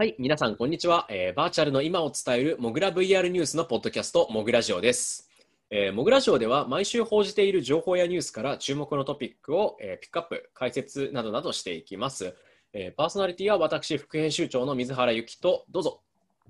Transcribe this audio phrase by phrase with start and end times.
[0.00, 5.28] はい、皆さん、こんにちは、えーバーチャルの今を伝えるモグラ VR ニュースのポッドキャスト、モグラジオです。
[5.70, 12.34] えーモグラジオでは毎週報じている情報やニュースから注目のトピックを、えーピックアップ、解説などなどしていきます。
[12.72, 16.00] えーパーソナリティは私、副編集長の水原由紀と、どうぞ。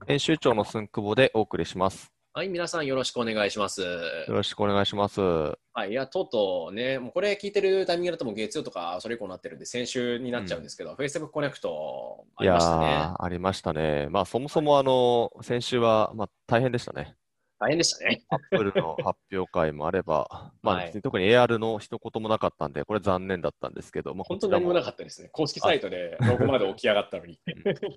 [0.07, 2.13] 編集長の寸久保でお送りします。
[2.33, 3.81] はい、皆さんよろしくお願いします。
[3.81, 3.89] よ
[4.29, 5.21] ろしくお願いします。
[5.21, 12.87] はい、いや、とうとうね、もうこれ聞いてるタイミングだともう月曜とかそれ以降になってるんで、先週になっちゃうんですけど、Facebook コネクトあいやりましたね。
[12.87, 14.07] ー、ありましたね。
[14.11, 17.17] まあ、そもそもあの、先週は、まあ、大変でしたね。
[17.59, 18.23] 大変でしたね。
[18.31, 25.31] アップルの発表会もあれば、 まあ、特に AR の一言もなかったんで、これ残念だったんですけど、まあ、本当に何もなこかったですね。
[25.33, 27.41] 公式サイトでロゴまで起き上がったのに。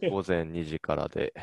[0.10, 1.36] 午前2時からで、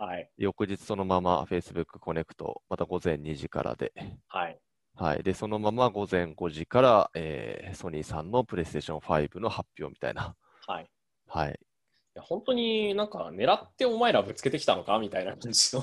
[0.00, 0.30] はい。
[0.38, 3.92] 翌日そのまま Facebook コネクト、また午前2時からで、
[4.28, 4.58] はい。
[4.94, 5.22] はい。
[5.22, 10.34] で、そのまま午前5時から、えーソニーさんの PlayStation 5の発表みたいな。
[10.66, 10.84] はい。
[10.84, 10.86] い
[11.26, 11.60] はい。
[12.14, 15.82] や本当になんか狙ってお前らぶつけてきたのかみたいな感じの。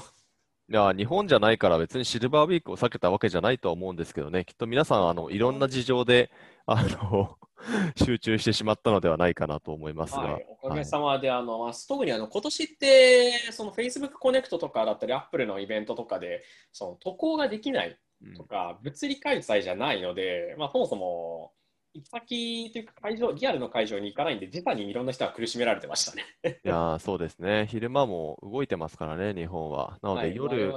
[0.69, 6.31] いや、日本じゃないから別にシルバーウィークを避けたわけじゃないとは思うんですけどね、きっと皆さん、あの、いろんな事情で、
[6.65, 7.37] あの、
[7.95, 21.53] 集中してしまったのではないかなと思いますが、はい、おかげさまで、あの、まあ特にあの、今年って、その Facebook コネクトとかだったり、Apple のイベントとかで、その渡航ができないうんとか、物理開催じゃないので、まあ、そもそも、
[21.93, 26.25] 行き先というか会場、リアルの会場に行かないんで、時差にいろんな人が苦しめられてましたね。
[26.63, 29.97] いやー、そうですね、昼間も動いてますからね、日本は。
[30.01, 30.73] なので、はい夜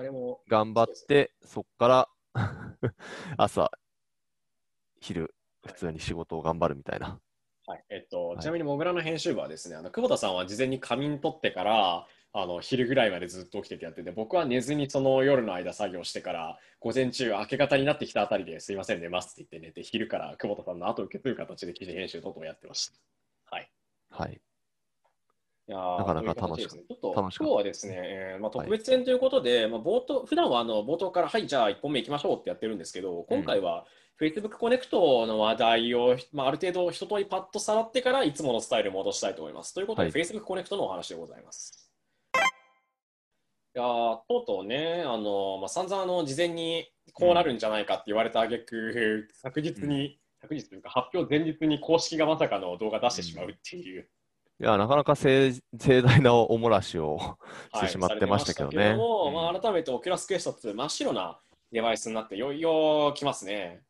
[0.49, 2.09] 頑張って、そこから
[3.37, 3.71] 朝、
[5.01, 5.35] 昼、
[5.67, 7.19] 普通に仕事を頑張るみたいな。
[7.67, 23.57] はいえっと、いちなみに、モグラの編集部はですね、あの久保田さんは事前に仮眠取ってから、あの昼ぐらいまでずっと起きててやってて、僕は寝ずにその夜の間作業してから、午前中、明け方になってきたあたりですいません、寝ますって言って寝て、昼から久保田さんの後を受け継ぐ形で記事編集等々やってました。
[23.57, 23.71] はい。
[24.11, 24.41] はい。
[25.69, 33.87] いやーなかなかという形ですねちょっと今日はですね、えーまあ、特別編ということで、まあ、冒頭普段はあの冒頭から、はい、じゃあ1本目行きましょうってやってるんですけど、今回は
[34.21, 39.73] Facebook コネクトの話題を、まあ、ある程度一通りパッとさらってからいつものスタイルに戻したいと思います。
[39.73, 41.91] ということで、はい Facebook コネクトのお話でございます。
[43.75, 54.07] いやーとうとうね、あのまあ、散々あの事前にこうなるんじゃないかって言われた挙句、昨日に、昨日というか発表前日に公式がまさかの動画出してしまうっていう。
[54.61, 57.39] いや、なかなか盛盛大なおもらしを
[57.75, 61.41] してしまってましたけどねされてまどもうんまあ、改めてオキュラスクエスト2真っ白な
[61.73, 63.81] デバイスになっていよいよ来ますね。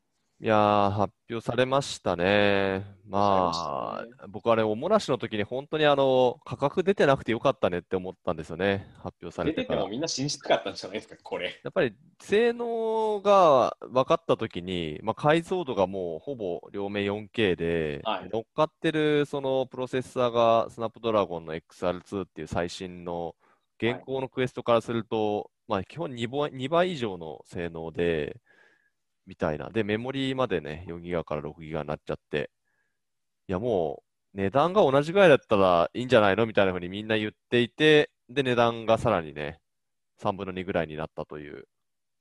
[0.43, 2.83] いやー、発表されましたね。
[3.07, 8.87] まあされました、僕あれ、おもらしの時に本当にあの、価格出てなくてよかったねって思ったんですよね。
[9.03, 9.89] 発表されてから出てても。
[9.89, 11.61] みんな信じたかったんじゃないですか、これ。
[11.63, 23.35] やっぱり性能が分かった時に、まあ、解像度がもうほぼ両面 4K で、はい乗っかってるそのプロセッサーがスナップドラゴンの XR2 っていう最新の
[23.77, 28.37] 現行のクエストからすると、まあ基本2倍 ,2 倍以上の性能で、
[29.27, 29.69] みたいな。
[29.69, 32.51] で、メモリーまでね、4ギガから6ギガになっちゃって、
[33.47, 39.59] いやもう値段が同じぐらいだったらいいんじゃないのみたいなふうにみんな言っていて、で、値段がさらにね、
[40.19, 41.67] 3分の2ぐらいになったという。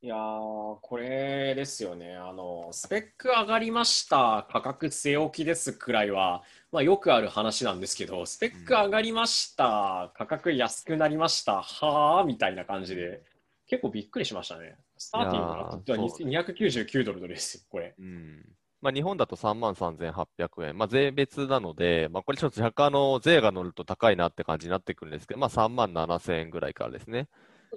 [0.02, 2.16] いやー、これですよね。
[2.16, 13.22] あの、スペック上がりました、価格据え置きですくらいは、まあ、よくある話なんですけど、スペック上がりました、価格安くなりました、はーみたいな感じで、
[13.70, 14.76] 結構びっくりしましたね。
[14.98, 17.94] スターティングがいやーそう299ドルですよ、これ。
[17.96, 18.44] うん
[18.82, 27.28] まあ、日本だと3万3800円、まあ、税別なので、まあ、これちょっと若干あの税が乗ると高いなって感じになってくるんですけど、まあ、3万7000円ぐらいからですね。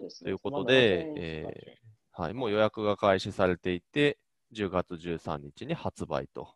[0.10, 1.78] すということでまあえ
[2.16, 4.18] はい、もう予約が開始されていて、
[4.56, 6.48] 10月13日に発売と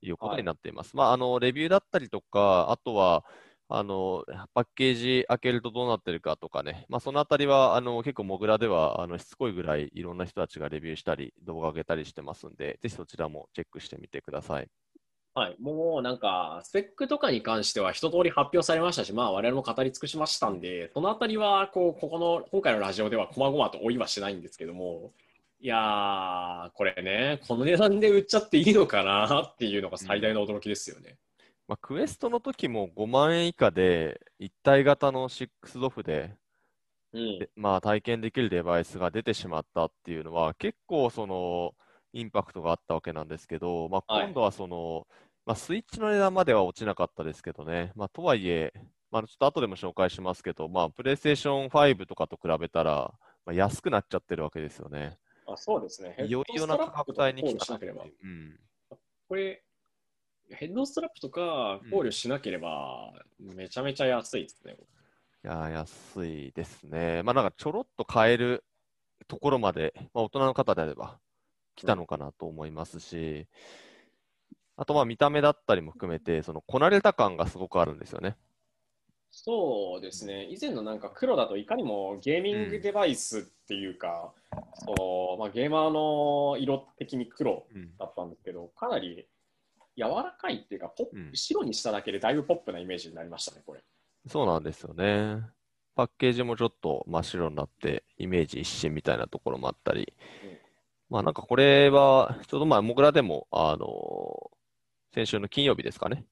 [0.00, 0.96] いうことになっています。
[0.96, 3.24] まあ、あの、レビューだったりとか、あとは、
[3.68, 14.68] あの、パッケージ開けるとどうなってるかとかね、まあ、そのあたりは、あの、結構、モグラでは、あの、しつこいぐらい、いろんな人たちがレビューしたり、動画上げたりしてますんで、ぜひそちらもチェックしてみてください。
[15.34, 25.12] はい、もうなんか、スペックとかに関しては一通り発表されましたし、まあ我々も語り尽くしましたんで、そのあたりは、こう、ここの、今回のラジオでは細々と追いはしないんですけども、
[25.60, 31.18] いやー、これね、この値段で売っちゃっていいのかなっていうのが最大の驚きですよね。
[31.68, 35.48] まあ、クエストの時も5万円以下で、一体型の6
[35.80, 36.36] ドフで、
[37.12, 37.38] うん。
[37.38, 41.74] でまあ、体験できるデバイスが出てしまったっていうのは、結構その
[42.12, 45.06] インパクトがあったわけなんですけど、まあ、はい今度はその、
[45.44, 48.72] まあ、スイッチの値段までは落ちなかったですけどね、まあ、とはいえ、
[49.10, 53.12] まあ、ちょっと後でも紹介しますけど、まあ、プレイステーション5とかと比べたら、
[53.44, 55.18] まあ、安くなっちゃってるわけですよね。
[55.46, 56.16] あ、そうですね。
[56.26, 58.04] いよいよな価格帯に来たなければ。
[58.04, 58.58] うん。
[59.28, 59.62] これ、
[60.50, 64.76] ヘッドストラップとか考慮しなければ、めちゃめちゃ安いですね。
[65.44, 67.22] いや、安いですね。
[67.22, 68.64] まあなんかちょろっと買える
[69.28, 71.18] ところまで、まあ大人の方であれば
[71.74, 73.46] 来たのかなと思いますし、
[74.76, 78.36] あとまあ見た目だったりも含めて、そのこなれた感がすごくあるんですよね。
[79.38, 87.66] そうですね、以前のなんか黒だといかにもゲーミングデバイスっていうか、うん、そのまあ、ゲーマーの色的に黒
[87.98, 89.26] だったんですけど、うん、かなり
[89.96, 93.80] 柔らかいっていうかポップ、うん、白にしただけでだいぶポップなイメージになりましたね、これ。
[94.28, 95.40] そうなんですよね。
[95.94, 100.12] パッケージもちょっと真っ白になって、イメージ一新みたいなところもあったり、
[101.08, 104.50] まあなんかこれは、ちょうどまあ、モグラでも、あの
[105.14, 106.26] 先週の金曜日ですかね、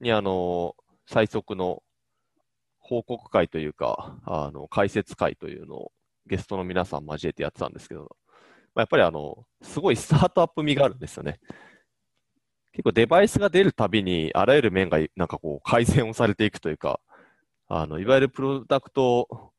[0.00, 0.76] にあの
[1.06, 1.82] 最速の
[2.88, 5.92] 報告会というか、あの、解説会というのを
[6.26, 8.16] ゲストの皆さん交えてやってたんですけど、
[8.74, 11.38] まあ、やっぱりあの、すごいスタートアップ味があるんですよね。
[12.78, 17.00] 結構デバイスが出るたびに、あらゆる面がなんかこう改善をされていくというか、
[17.66, 19.50] あの、いわゆるプロダクト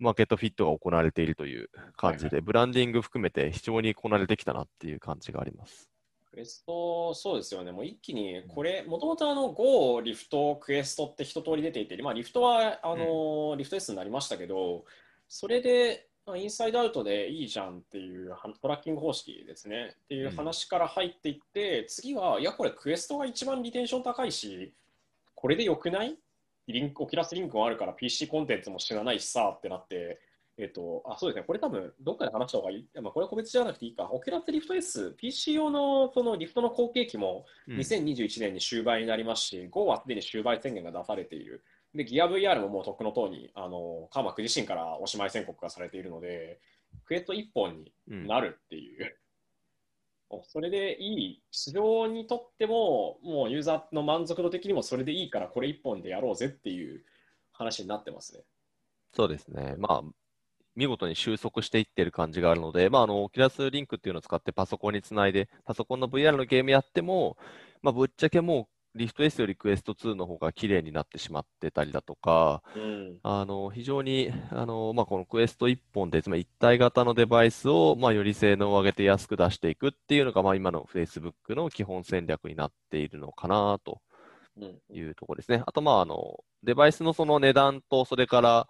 [0.00, 5.88] マーケットフィットが行われているという感じで、ブランディング含めて非常にこなれてきたなっていう感じがあります。
[6.32, 7.70] クエスト、そうですよね。
[7.70, 14.84] もう一気に、これ、もともとあの Go、リフト、クエストって一通り出ていて、まあ、リフトはあの、うん、リフト S になりましたけど、
[15.28, 24.72] それで、インサイドアウトでいいじゃんっていうトラッキング方式ですねっていう話から入っていって、うん、次は、いや、これクエストが一番リテンション高いし、
[25.34, 26.16] これでよくない？
[26.66, 30.20] リンク、オキュラスリンクもあるから PC コンテンツも死なないしさってなって、
[30.58, 31.44] えっと、あ、そうですね。
[31.46, 32.86] これ多分、どっかで話した方がいい。
[33.00, 34.10] まあ、これは個別じゃなくていいか。
[34.10, 41.62] オキュラスリフト S、PC 用のそのリフトの後継機も2021年に終売になりますし、うん、Go はすでに終売宣言が出されている。
[41.94, 46.60] で、ギア VR ももうとっくのとうに、あの、カーマック自身からおしまい宣告がされているので、
[47.04, 49.16] クエット1本になるっていう。
[50.30, 51.42] うん、それでいい。
[51.50, 57.04] 市場にとっても、もうユーザーの満足度的にもそれでいいから、これ1本でやろうぜっていう
[57.52, 58.44] 話になってますね。
[59.14, 59.74] そうですね。
[59.78, 60.02] まあ、
[60.76, 67.36] 見事に収束していってる感じがあるので、まあ、あの、オキュラスリンクっていうのを使ってパソコンにつないで、パソコンの VR のゲームやっても、
[67.82, 84.00] まあ、ぶっちゃけもう、リフト S よりクエスト2の方が綺麗になってしまってたりだとか、うん、あの非常にあの、まあ、このクエスト1本で、つまり一体型のデバイスを、まあ、より性能を上げて安く出していくっていうのが、まあ、今の Facebook の基本戦略になっているのかなと
[84.90, 85.62] いうところですね。
[85.66, 88.68] あと、まあ、あのデバイスのその値段と、それから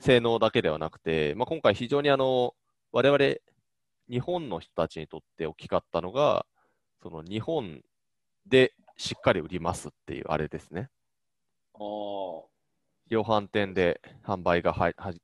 [0.00, 2.54] 性能だけではなくて、まあ、今回非常にあの、
[2.90, 3.36] 我々、
[4.10, 6.46] 日本の人たちにとって大きかったのが、
[7.02, 7.82] その日本
[8.46, 10.90] でしっかり売りますっていうあれですね。
[13.08, 14.74] 量販店で販売が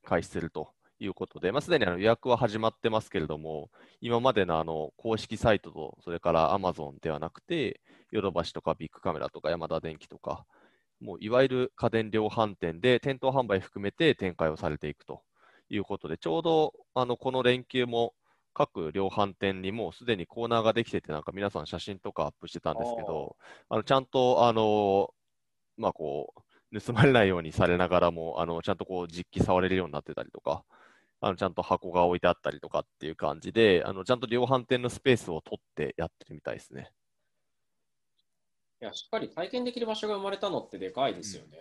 [0.05, 7.81] 開始するということで、まあ、すでにあの予約は始まってますけれども、今までのあの公式サイトと、それからアマゾンではなくて、
[8.13, 10.47] ヨドバシとかビッグカメラとかヤマダ電機とか、
[11.01, 15.23] もういわゆる家電量販店で店頭販売含めて展開をされていくと
[15.69, 18.15] いうことで、ちょうどあのこの連休も
[18.55, 23.37] 各量販店にもうすでにコーナーができてて、なんか皆さん写真とかアップしてたんですけど、
[23.69, 25.13] あのちゃんと、あの
[25.77, 26.33] まあ、こ
[26.73, 30.65] う、盗まれないようにされながらも、あのちゃんとこう実機触れるようになってたりとか、
[31.21, 36.91] あのちゃんと箱が置いてあったりとかっていう感じで、あのちゃんと量販店のスペースを取ってやってるみたいですね。
[38.83, 41.59] いや、しっかり体験できる場所が生まれたのってでかいですよね。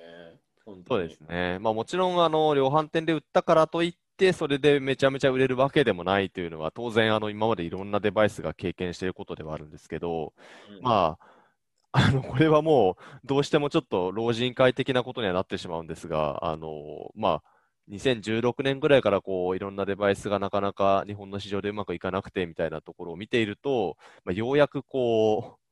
[0.66, 1.60] うん、そうですね。
[1.60, 4.03] まあもちろん、あの、量販店で売ったからといって、
[4.34, 10.34] それでめちゃめちゃ売れるわけでもないというのは、当然、あの、今までいろんなデバイスが経験していることではあるんですけど、
[10.70, 17.44] うん、まあ、あの、 これはもう、どうしてもちょっと老人会的なことにはなってしまうんですが、あの、まあ、
[17.90, 25.64] 2016年ぐらいからこういろんなデバイスがなかなか日本の市場でうまくいかなくてみたいなところを見ていると、まあ、ようやくこう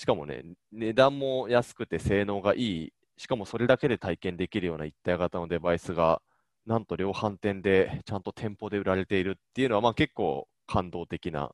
[0.00, 6.22] しかもね、値段も安くて性能がいい、しかもそれだけで体験できるような一体型のデバイスが、
[6.70, 11.50] なんと量販店でちゃんと店舗で売られているっていうのは、まあ、結構感動的な、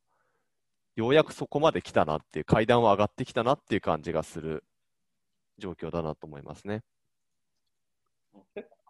[0.95, 4.63] ようやくそこまで来たなっていう、階段は上がってきたなっていう感じがする
[5.57, 6.83] 状況だなと思いますね。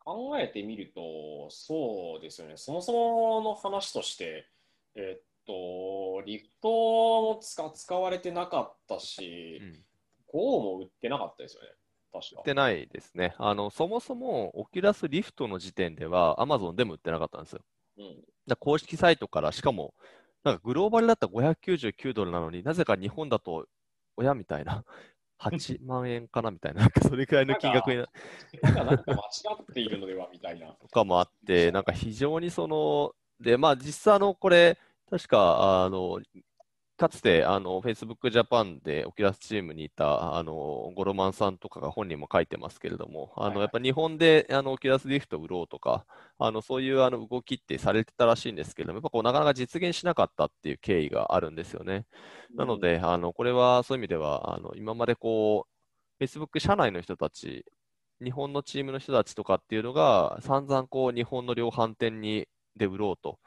[0.04, 4.48] 考えてみると、そうですよね、そもそもの話として、
[4.96, 9.84] えー、と、リフトも使使われてなかったし、うん、
[10.26, 11.68] GO も売ってなかったですよね。
[12.18, 13.34] 売ってないですね。
[13.38, 17.60] あの、そもそも、オキュラスリフトの時点では、アマゾンでも売ってなかったんですよ。
[17.98, 19.94] うん、だ公式サイトから、しかも、
[20.44, 23.66] なんかグローバルだったら599ドルなのになぜか日本だと、
[24.16, 24.84] 親みたいな、
[25.38, 28.08] 8万円かなみたいな、なんかそれくらいの金額にな。
[28.62, 29.18] なんか間違
[29.62, 30.72] っているのではみたいな。
[30.74, 34.78] とかもあって、なんか非常にその、で、まあ実際のこれ、
[35.10, 36.20] 確か、あの、
[36.96, 46.06] かつて、あの、Facebook Japan でオキュラスチームにいた、あの、ゴロマンさんとかが本人も書いてますけれども、あの、やっぱ日本で、あの、オキュラスリフト売ろうとか、
[46.38, 52.06] あの、そういうあの動きってされてたらしいんですけれども、やっぱこう、なかなか実現しなかったっていう経緯があるんですよね。
[52.56, 55.66] なので、あの、これはそういう意味では、あの、今までこ
[56.20, 57.66] う、Facebook 社内の人たち、
[58.24, 63.38] 日本のチームの人たちとかっていうのが、散々こう、日本の量販店に、で売ろうと。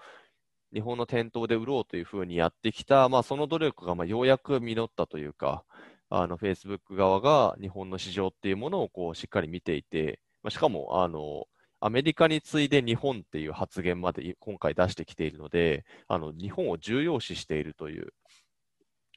[0.73, 5.63] 日本の店頭で売ろうというふうにやってきた、まあ、その努力がまあようやく実ったというか、
[6.09, 11.45] あの Facebook 側が日本の市場っていうものをこうしっかり見ていて、まあ、しかもあの
[11.81, 18.13] アメリカに次いで日本っていう発言まで今回出してきているので、あの日本を重要視しているという、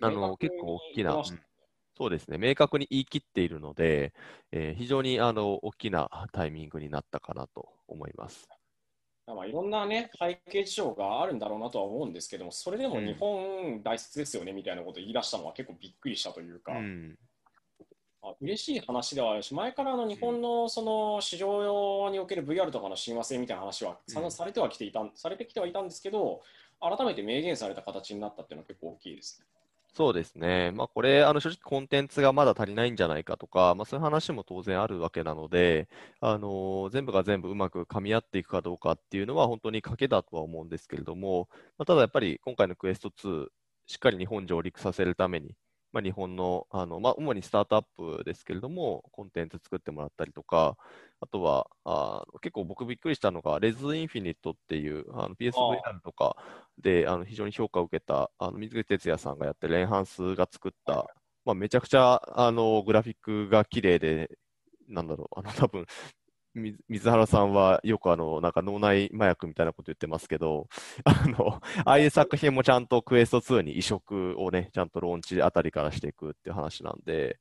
[0.01, 1.23] あの結構大きな、
[1.97, 4.13] そうですね、明確に言い切っているので、
[4.53, 8.49] えー、非常にあの大きなタイミングになったかなと思います。
[9.27, 17.17] まあ、いろんなね、背景事情があるんだろうなとは思うんですけども、それでも日本大切ですよねみたいなことを言い出したのは結構びっくりしたというか、うん、
[18.23, 26.43] あ嬉しい話ではあるし、前からの日本のその市場における VR とかの親和性みたいな話は、うん、されてはきていたされてきてはいたんですけど、
[26.81, 29.47] 改めて明言された形になったっていうのは結構大きいですね。
[29.95, 30.71] そうですね。
[30.73, 35.87] まあ、これ、あの、正直コンテンツがまだ足りないんじゃないかとか、まあ、そういう話も当然あるわけなので、
[36.21, 43.49] あの、全部が全部うまくかみ合っていくかどうかっていうのは本当に賭けだとは思うんですけれども、まあ、ただやっぱり今回のクエスト2、
[43.87, 45.55] しっかり日本上陸させるために、
[45.93, 50.77] まあ、日本の、あの、まあ、主にスタートアップですけれども、コンテンツ作ってもらったりとか、
[51.21, 55.53] あとは、あ結構僕びっくりしたのが、レズインフィニットっていうあの PSVR
[56.03, 56.37] とか
[56.79, 64.31] であの非常に評価を受けたあの水口哲也さんがやってるレンハンスが作った、まあ、めちゃくちゃあのグラフィックが綺麗で、
[64.89, 65.87] なんだろう、あの多分
[66.55, 70.69] 水原さんはよくあの、なんか脳内麻薬みたいなこと言ってますけど、
[71.05, 77.39] あの、ああいう作品もちゃんとクエスト2に移植をね、ちゃんとローンチあたりからしていくっていう話なんで、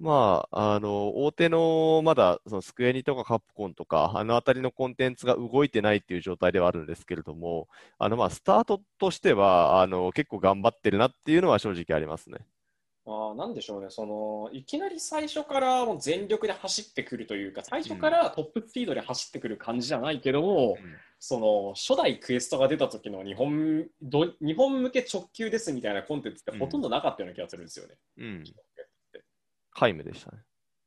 [0.00, 12.38] まあ、あの、大手の、まだ、そのスクエニとかカプコンとか、あのあたりのコンテンツが動いてないっていう状態ではあるんですけれども、あの、まあ、スタートとしては、あの、結構頑張ってるなっていうのは正直ありますね。
[13.06, 27.94] あなんでしょうね、そのいきなり最初からもう全力で走ってくるというか、最初からトップスピードで走ってくる感じじゃないけども、うん、その初代クエストが出た時の日本ど日本向け直球ですみたいなコンテンツってほとんどなかったような気がするんですよね。
[28.16, 28.44] うん、
[29.74, 30.38] 皆無でしたね。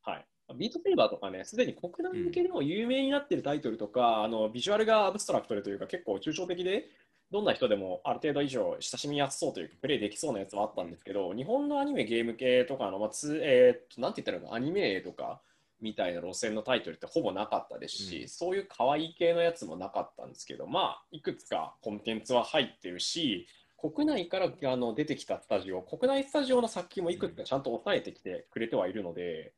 [0.02, 0.26] はい。
[0.56, 6.88] ビートセーバーとかね、すでに国内向けでも有名になっているタイトルとか、うん、あのビジュアルがアブストラクトでというか、結構抽象的で、
[7.30, 15.40] どんな人でもある程度以上親しみやすそうというか、プレイできそうなやつはあったんですけど、日本のアニメ、ゲーム系とかの、まあつえー、なんて言ったらアニメとか
[15.80, 29.52] みたいな路線のタイトルってほぼなかったですし、うん、そういう可愛い系のやつもなかったんですけど、まあ、いくつかコンテンツは入ってるし、国内からあの出てきたスタジオ、国内スタジオの作品もいくつかちゃんと抑えてきてくれてはいるので、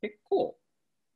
[0.00, 0.56] 結構、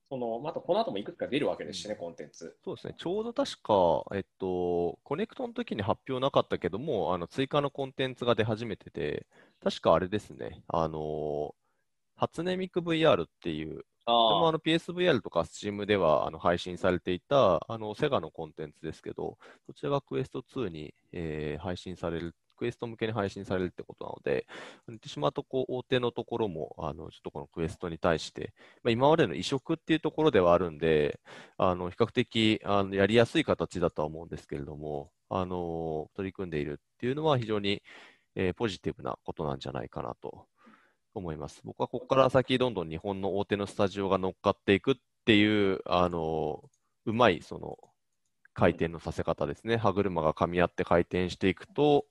[0.09, 2.57] そのまたこの後もいくつか出るわけですしね、コンテンツ。
[2.65, 9.27] そうですね、ちょうど確か、えっと、コネクトの時に発表なかったけども、あの追加のコンテンツが出始めてて、
[9.63, 11.55] 確かあれですね、あの、
[12.17, 24.47] 初音ミク VR っていうでもあの PSVR とか Steam ではあの配信されていたあのセガのコンテンツですけど、そちらがクエスト2に、えー、配信される、クエスト向けに配信されるってことなので、
[24.89, 31.21] 言ってしまうとこう大手のところもあのちょっとこのクエストに対して、まあ、今までの移植っていうところではあるんで、
[31.59, 37.83] あの比較的あのやりやすい形だとは思うんですけれども、あの取り組んでいるっていうのは非常に、
[38.35, 40.47] えー、ポジティブなことなんじゃないかなと
[41.15, 41.61] 思います。
[41.65, 44.95] 僕はここから先、どんどん日本の大手のスタジオが乗っかっていくっ
[45.25, 46.63] ていう、あの、
[47.07, 47.79] うまい、その、
[48.53, 49.77] 回転のさせ方ですね。
[49.77, 52.07] 歯車が噛み合って回転していくと、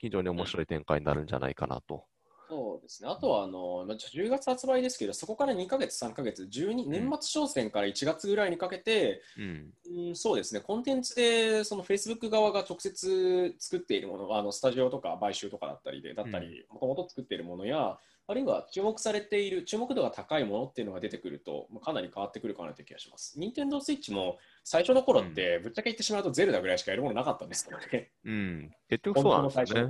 [0.00, 2.04] 非常に面白い展開になるんじゃないかなと。
[2.48, 3.08] そうですね。
[3.08, 17.98] あとは、あの、10月発売ですけど、そこから2ヶ月、3ヶ月、12、年末商戦から1月ぐらいにかけて、うん、うん、そうですね、コンテンツで、その Facebook 側が直接作っているもの、あのスタジオとか買収とかだったりで、だったり、もともと作っているものや、
[18.30, 23.36] あるいは注目されている、注目度が高いものっていうのが出てくると、かなり変わってくるかなという気がします。
[23.36, 28.12] 任天堂スイッチも最初の頃って、ぶっちゃけ言ってしまうとゼルダぐらいしかやるものなかったんですけどね。
[28.24, 29.88] うん、結局そうなんですね。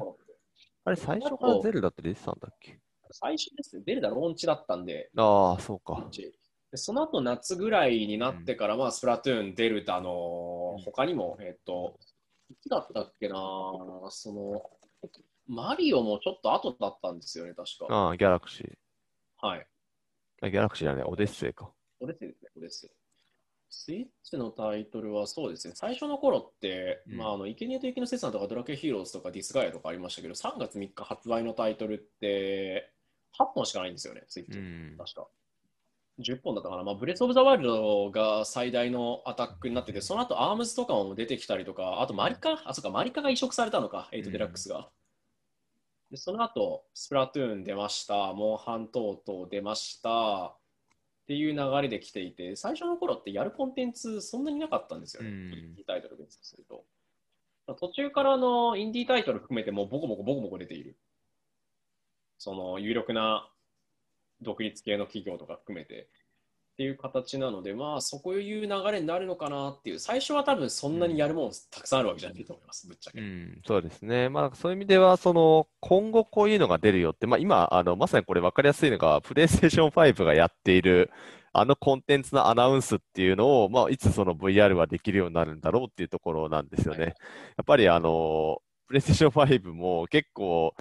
[0.86, 2.78] あれ、最初からゼルダって出てたんだっけ？
[3.10, 5.10] 最初ですね、ゼルダローンチだったんで。
[5.18, 6.08] ああ、そうか。
[6.70, 11.98] でその後夏ぐらいになってから、うん、まあ、スプラトゥーン、デルタの、他にも、えっ、と、
[12.48, 13.34] いつだったっけな、
[14.08, 14.62] その、
[15.50, 17.92] マリオもちょっと後だったんですよね、確か。
[17.92, 19.46] ああ、ギャラクシー。
[19.46, 19.66] はい。
[20.42, 21.72] ギャラクシーじゃない、オデッセイか。
[21.98, 22.90] オデッセイですね、オデッセイ。
[23.68, 32.92] スイッチのタイトルはそうですね、最初の頃って、うんまあ、あの、いけにえと雪のセツナとかドラクエヒーローズとかディスガイアとかありましたけど、3月3日発売のタイトルって
[33.36, 34.58] 8本しかないんですよね、スイッチ。
[34.58, 34.94] うん。
[34.98, 35.26] 確か。
[36.20, 44.90] 10本だったかな、まあ、ブレス・オブ・ザ・ワイルドが最大のアタックになってて、その後アームズとかも出てきたりとか、あとマリカ、あ、そうか、マリカが移植されたのか、8うんデラックスが。
[46.10, 50.46] でその後、スプラトゥーン出ました、モンハントート出ました。
[50.46, 50.52] っ
[51.28, 55.34] ていう流れで来ていて、最初の頃ってやるコンテンツそんなになかったんですよね、うん。
[55.34, 56.84] インディータイトル別とすると。
[57.78, 60.96] 途中からのインディータイトル含めてもうボコボコボコボコ出ている。
[62.38, 63.48] その有力な
[64.42, 66.08] 独立系の企業とか含めて
[66.80, 73.20] っていう形なので、まあ、そういう流れになるのかなっていう、最初は多分そんなにやるもんたくさんあるわけじゃないと思います、ぶっちゃけ。
[73.20, 74.30] うん、そうですね。
[74.30, 81.10] まあ、そういう意味では、その、今後こういうのが出るよって、まあ、今、あの、まさにこれ分かりやすいのが、プレイステーション5がやっている、
[81.52, 87.00] あのコンテンツのアナウンスっていうのを、まあ、いつその VR はできるようになるんだろうっていうところなんですよね。
[87.00, 87.14] はいや
[87.62, 90.74] っぱり、あの、プレイステーション5も結構、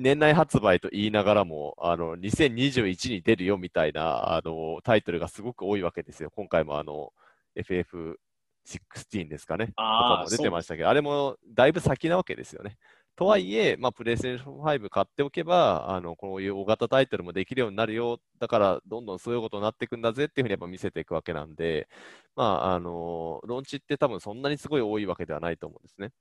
[0.00, 6.30] 年内発売と言いながらも、あの、2021に出るよみたいな、あの、タイトルがすごく多いわけですよ。
[6.34, 7.12] 今回もあの、
[7.56, 9.66] FF16 ですかね。
[9.66, 12.78] とあーかも出てましたけど、あれもだいぶ先なわけですよね。
[13.14, 18.18] とはいえ、まあ、プレイステーション5買っておけば、あの、こういう大型タイトルもできるようになるよ。
[18.38, 21.88] だから、どんどんそういうことになっていくんだぜっていうふうにやっぱ見せていくわけなんで、
[22.34, 26.12] まあ、あの、ローンチって多分そんなにすごい多いわけではないと思うんですね。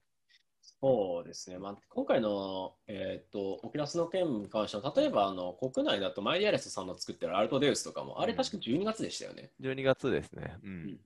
[0.81, 9.51] そうですね、まあ、今回の、えー、とオキュラスの件に関しては、例えばあの国内だとマイディアレスさんの作ってるアルトデウスとかも、あれ確か12月でしたよね。
[9.61, 10.55] 12月ですね。
[10.63, 10.99] ううんん。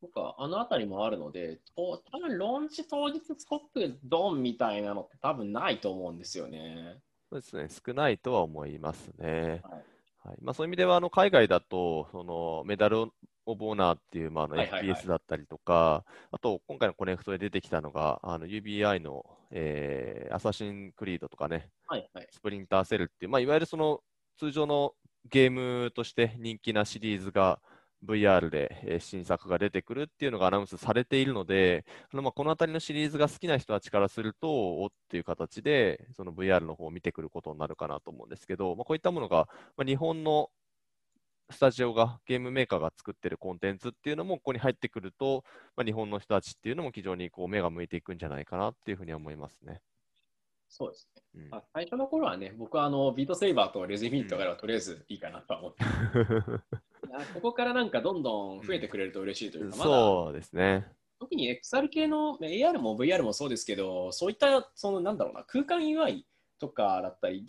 [0.00, 6.98] とか、あのあたりもあるので、と多分ローンチ当日ストップドンみたいなのって多分ないと思うんですよね。
[7.30, 7.68] そうですね。
[7.86, 9.62] 少ないとは思いますね。
[9.62, 9.84] はい
[10.24, 13.10] はいまあ、そういう意味では、あの海外だと、そのメダル・
[13.46, 22.28] オブ・オナーっていう、まあ、あのはいはいはい FPS だったりとか、あと、今回のコネクトで出てきたのが、あの UBI の、えーアサシン・クリードとかね、はいはい。
[22.30, 24.00] スプリンター・セルっていう、まあ、いわゆるその
[24.38, 24.94] 通常の
[25.30, 27.60] ゲームとして人気なシリーズが
[28.04, 40.50] VR で、えー新作が出てくるっていうのがアナウンスされているので、あのまあこのあたりのシリーズが好きな人たちからすると、おっていう形で、その VR の方を見てくることになるかなと思うんですけど、まあ、こういったものが、まあ、日本の
[41.54, 45.44] スタジオが、ゲームメーカーが作ってるコンテンツっていうのもここに入ってくると、
[45.76, 49.80] まあ、日本の人たちっていうのも非常にこう目が向いていくんじゃないかなっていうふうには思いますね。
[50.68, 51.22] そうですね。
[51.36, 55.84] うんまあ、最初の頃はね、僕はあのビートセイバーとレズミートがあればとりあえずいいかなとは思って、
[57.08, 60.92] いやここからなんかどんどん増えてくれると嬉しいというか、 まだそうですね。
[61.20, 66.24] 特に XR 系の AR も VR もそうですけど、そういったそのなんだろうな空間 UI
[66.58, 67.44] とかだったり、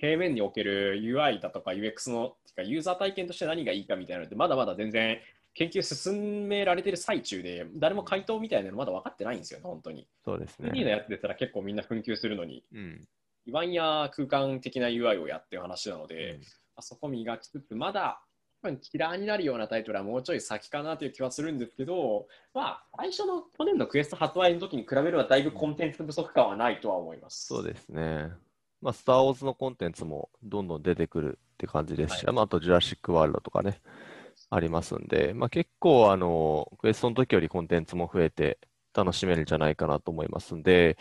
[0.00, 5.18] 平面における UI だとか UX のてかユーザー体験として何がいいかみたいなのってまだまだ全然
[5.54, 10.06] 研究進められてる最中で、誰も回答みたいなのまだ分かってないんですよね、本当に。
[10.24, 10.90] そうです 3D のね。
[10.90, 13.08] やつでしたら結構みんな紛糾するのに、うん。
[13.46, 16.40] 言わんや空間的な UI をやってる話なので、うん
[16.74, 18.22] あそこ磨きつつ、まだ
[18.80, 27.46] キラーになるようなタイトルはもうちょい先かなという気はするんですけど、まあ、最初の去年のクエスト発売の時に比べればだいぶコンテンツ不足感はないとは思います。
[27.46, 28.30] そうですね。
[28.80, 33.80] まあ、スター・ウォーズのコンテンツもどんどん出てくるって感じですし、はいまあ、あと、ジュラシック・ワールドとかね、
[34.50, 38.58] ありますんで、まあ、結構、あの、クエストの時よりコンテンツも増えて
[38.92, 40.96] 楽しめるんじゃないかなと思いますんで、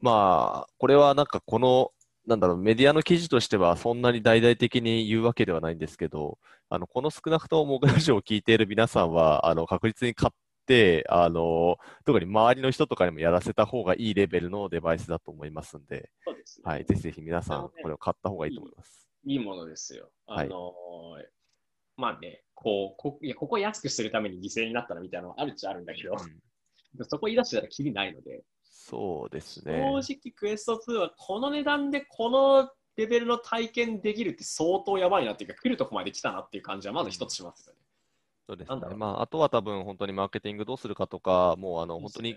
[0.00, 1.92] まあ、これはなんかこの、
[2.26, 19.08] なんだろう、メディアの記事としてはそんなに大々的に言うわけではないんですけど、あの、この少なくともモグラジオを聞いている皆さんは、あの、確実に買って、あの、特に周りの人とかにもやらせた方がいいレベルのデバイスだと思いますんで、そうですねはい、ぜひぜひ皆さん、これを買った方がいいと思います。
[19.24, 20.10] いいものですよ。
[20.26, 20.72] はいあの
[21.98, 26.40] まあね、こうこいや、ここ安くするために犠牲になったらみたいなのはあるっちゃあるんだけど、うん
[27.08, 29.80] そこ言い出したらきりないので、そうです正ね。
[29.90, 37.78] 直クエスト2はこの値段でこのレベルの体験できるって相当やばいなっていうか、来るとこまで来たなっていう感じはまず一つしますよね。
[38.48, 38.80] そうですね。
[38.96, 42.36] まあ、あとは多分本当にマーケティングどうするかとか、もうあの本当に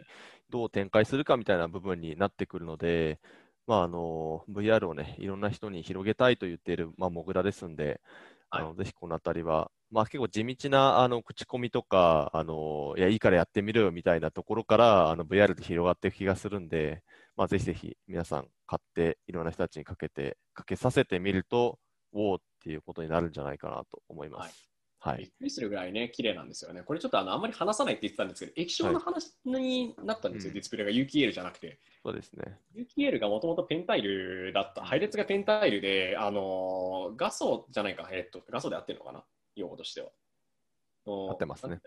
[0.49, 3.19] どう展開するかみたいな部分になってくるので、
[3.67, 8.01] まあ、あの VR をね、いろんな人に広げたいと言っている、まあ、モグラですんで、
[8.49, 17.03] あのぜひこのあたりは、まあ、結構地道なあの口コミとか、あのいや、いいからやってみるよみたいなところからあの VR で広がっていく気がするんで、
[17.39, 21.79] まあ、ぜひぜひ皆さん買って、いろんな人たちにかけて、かけさせてみると、
[22.11, 24.69] おおっていうことになるんじゃないかなと思います。
[24.99, 26.81] はいびっくりするぐらいね、綺麗なんですよね。
[26.81, 31.79] これちょっとあのあんまり話さないって言ってたんですけど、液晶の話になったんですよ、はいディスプレイが UKL じゃなくて。
[32.03, 32.59] そうですね。
[32.75, 39.23] UKL がもともとペンタイルだった、配列がペンタイルで、あのー画素じゃないか、えっと、画素で合ってるのかな、
[39.55, 40.09] 用語としては。
[41.05, 41.79] 合合ってますね。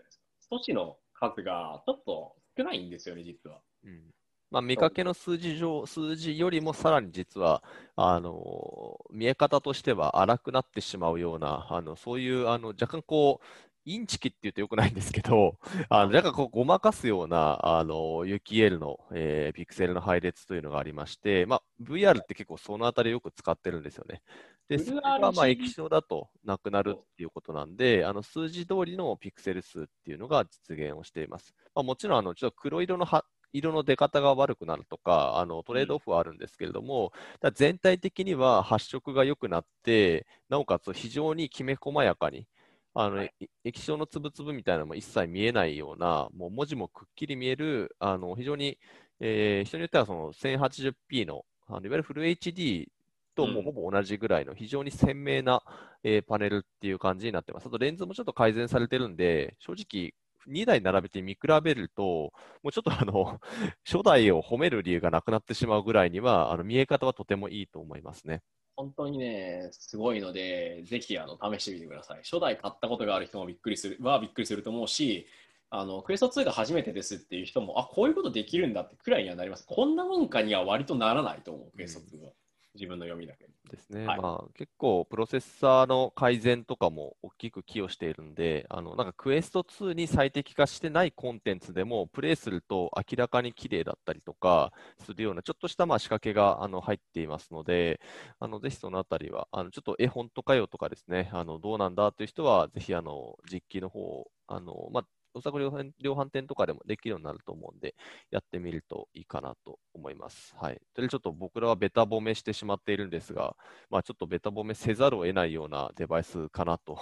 [0.51, 3.61] 措置の数がちょっと少ないんですよね、実は。
[3.83, 4.09] うん
[4.53, 7.63] まあ、見かけの数字上、数字よりもさらに実は、
[7.95, 13.45] あの見え方としては荒くなってしまうような、あのそういうあの若干こう、
[13.85, 15.57] インチキって言うとよくないんですけど、
[15.89, 24.21] あの若干こうごまかすようなあの UKL の、えー、ピクセルの配列というのがありまして、まあ、VR って結構そのあたりよく使ってるんですよね。
[24.69, 31.55] で、それがまあ液晶だとなくなるっていうことなんで、あの数字通りのピクセル数っていうのが実現をしています。
[31.73, 33.05] まあ、もちろんあのちょっと黒色の
[33.53, 42.47] 色の出方が悪くなるとか、あのトレードオフはあるんですけれども、うん、全体的には発色が良くなって、なおかつ非常にきめ細やかに、
[42.95, 48.77] あの、はい、液晶のつぶつぶみたいなのも一切見えないような、もう文字もくっきり見える、あの非常に、
[49.19, 52.87] えー、人によってはその 1080p のあのいわゆるフル HD
[53.35, 55.61] ともうほぼ同じぐらいの非常に鮮明な、
[56.03, 57.67] えー、パネルっていう感じになってます。
[57.67, 60.13] あとレンズもちょっと改善されてるんで、正直
[60.47, 63.39] 2台並べて見比べると、もうちょっとあの、
[63.85, 68.41] 初代を褒める理由がなくなってしまうぐらいには、あの見え方はとてもいいと思いますね。
[68.75, 72.17] 本当にね、すごいので、ぜひあの試してみてください。
[72.23, 75.27] 初代買ったことがある人もびっくりするはびっくりすると思うし、
[75.69, 79.65] あのクエスト2が初めてですっていう人も、あこういうことできるんだってくらいにはなります。
[79.67, 82.31] こんなもんかには割とならないと思う、クエスト2は。
[82.75, 98.01] 自分の読みだけですね、はい、まあ、結構、プロセッサーの改善とかも大きく寄与しているんで、あのなんかクエスト2に最適化してないコンテンツでも、プレイすると明らかに綺麗だったりとかするような、ちょっとしたまあ仕掛けがあの入っていますので、
[98.39, 107.95] あのぜひそのあたりは、あのちょっと絵本とかよとかですね、あのどうなんだという人は、ぜひあの実機の方をあの、まあ、お作量販店とかでもできるようになると思うんで、
[108.31, 110.55] やってみるといいかなと思います。
[110.59, 110.75] はい。
[110.93, 113.55] とりあえずちょっと僕らはベタ褒めしてしまっているんですが、
[113.89, 116.99] まあちょっとベタ褒めせざるを得ないようなデバイスかなと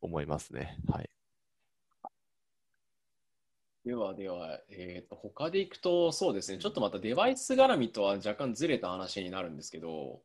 [0.00, 0.78] 思いますね。
[0.88, 1.10] はい。
[3.84, 10.22] ではでは、えーと、他でいくと、そうですね、ちょっとまたデバイス絡みとは若干ずれた話になるんですけど、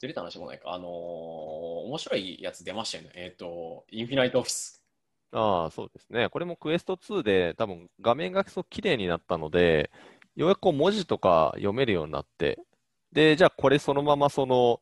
[0.00, 3.10] ずれた話もないか、あのー、面白いやつ出ましたよね。
[3.14, 4.79] えっ、ー、と、インフィナイトオフィス。
[5.32, 6.28] ああ、そうですね。
[6.28, 9.90] これもクエスト2で多分画面がすごく綺麗になったので、
[10.36, 12.58] ようやくこう文字とか読めるようになって、
[13.12, 14.80] で、じゃあこれそのままその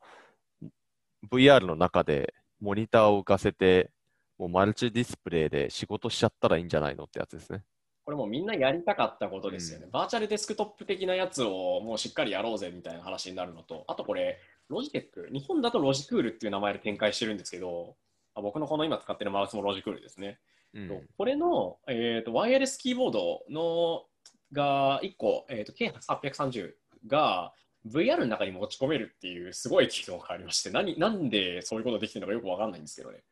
[1.30, 3.90] VR の中でモニターを浮かせて、
[4.38, 7.64] もうマルチディスプレイで仕事しちゃったらいいんじゃないのってやつですね。
[8.04, 9.84] これもみんなやりたかったことですよね。
[9.84, 14.38] うん、バーチャルデスクトップ的なやつをもうしっかりやろうぜみたいな話になるのと、あとこれ、
[14.70, 17.96] ロジテック、日本だとロジクールっていう名前で展開してるんですけど、
[18.42, 20.38] 僕のこの今使ってるマウスもロジクールですね。
[20.74, 24.04] うん、これの、えーと、ワイヤレスキーボードの
[24.52, 26.72] が1個、えーと、K830
[27.06, 27.52] が
[27.86, 33.22] VR の中に持ち込めるっていうすごい機能がありまして何、なんでそういうことできてるのかよくわかんないんですけどね。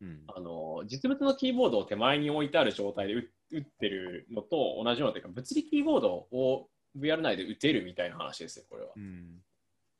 [0.00, 3.18] うん、あの実物のキーボードを手前に置いてある状態で打
[3.58, 8.90] ってるのと同じようなというか物理キーボードを VR 内で打てるみたいな話ですよ、これは。
[8.96, 9.42] うん、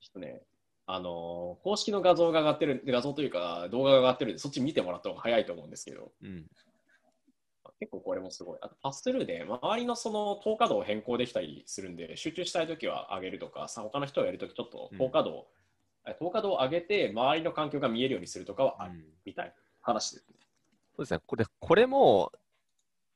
[0.01, 0.43] ちょっとね、
[0.91, 6.47] あの公式の画像が上がってる、画像というか動画が上がってるんで、そっち見てもらった方が早いと思うんですけど、うん、
[7.79, 8.59] 結構これもすごい。
[8.63, 15.47] あとパススルーで周りのその透過度を変更できたりするんで、集中したいときは上げるとか、さ他の人がやるときちょっと透過度を、
[16.07, 20.37] うん、透過度を上げて周りの環境が見えるようにするとかはあるみたいな話ですね。
[20.97, 21.21] そうですね。
[21.27, 22.33] これ、これも、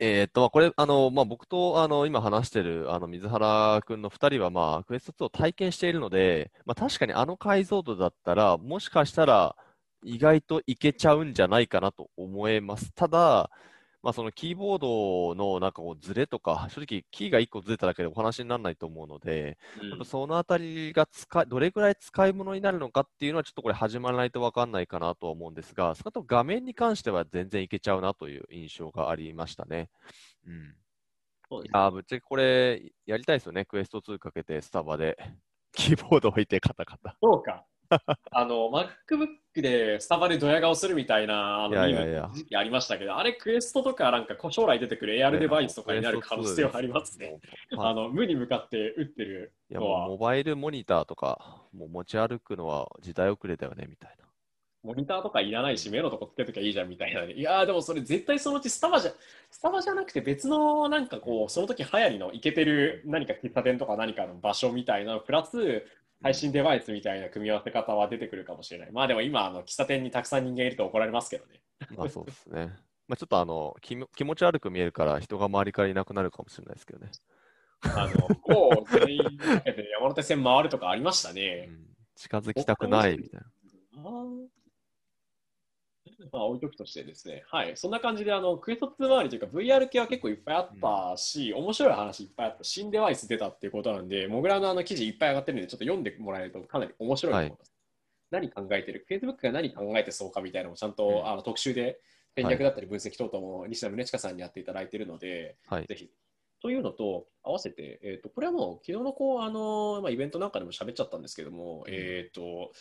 [0.05, 9.55] えー、っと、これ、あの、まあ、僕と、あの、今話してる、あの、水原くんの2人は、まあ、クエスト2を体験しているので、まあ、確かにあの解像度だったら、もしかしたら、
[10.03, 12.93] 意外といけちゃうんじゃないかなと思えます。
[12.95, 13.49] ただ、
[14.03, 19.59] まあ、そのキーボードのなんかこうずれとか、正直、キーが1個ずれただけでお話にならないと思うので、
[19.99, 29.89] うん、そのあたりが使どれぐらい使い物になるのかっていうのは、ちょっとこれ、始まらないと分かんないかなと思うんですが、そのと画面に関しては全然いけちゃうなという印象がありましたね。
[30.49, 30.75] うん、
[31.49, 35.17] そうですね、いやぶっちゃけこれ、やりたいですよね、クエスト2かけてスタバで。
[35.75, 37.17] キーボード置いてカタカタ。
[37.23, 37.65] そうか。
[38.31, 47.39] あの、MacBook でスタバでドヤ顔するみたいなあの時期ありましたけど、あれクエストとかなんか将来出てくる AR デバイスとかになる可能性はありますね。
[47.77, 49.53] あの無に向かって打ってる。
[49.71, 54.23] モバイルモニターとかもう持ち歩くのは時代遅れだよねみたいな。
[54.83, 59.13] モニターとかいらないし、目のとこつけときゃいいじゃんみたいな、いやでもそれ絶対そのうちスタバじゃ、
[59.49, 65.87] スタバじゃなくて別のなんかこう、その時流行りのいけてる何か喫茶店とか何かの場所みたいなプラス、
[66.23, 68.93] 配信デバイスみたいな組み合わせ方は出てくるかもしれない。
[68.93, 71.61] まあでも今、あの喫茶店にたくさん人間いると怒られますけどね。
[71.97, 72.73] まあそうですね。
[73.09, 77.11] まあちょっとあの気気持ち悪く見えるから人が周りからいなくなるかもしれないですけどね。
[77.85, 79.25] あの、こう、全員
[80.01, 81.67] 山手線回るとかありましたね。
[81.69, 83.47] うん、近づきたくないみたいな。
[86.31, 90.71] まあ、置いとくとしてですね、はい、そんな感じで、あの、クエスト2周りというか VR 系は結構いっぱいあっ
[91.13, 97.73] たし、面白い話いっぱいあった、新デバイス出たっていうことなんで、モグラのあの記事いっぱい上がってるんで、ちょっと読んでもらえるとかなり面白いと思います。
[98.31, 102.01] 何考えてる ?Facebook が何考えてそうかみたいなのもちゃんと、うんあの特集で
[102.35, 105.87] 戦略だったり分析等々も西田宗千佳さんにやっていただいているので、はい。
[105.87, 106.11] ぜひ。
[106.63, 112.73] というのと、合わせて、えー、とこれはもう昨日のこうあの、まあ、イベントなんかでも喋っちゃったんですけども、えっ、と、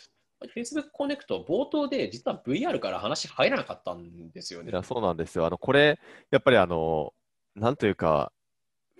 [0.54, 4.70] Facebook コネクト冒頭で実は VR から話入らなかったんですよね。
[4.70, 5.46] いや、そうなんですよ。
[5.46, 5.98] あの、これ、
[6.30, 7.12] やっぱりあの、
[7.54, 8.32] なんというか、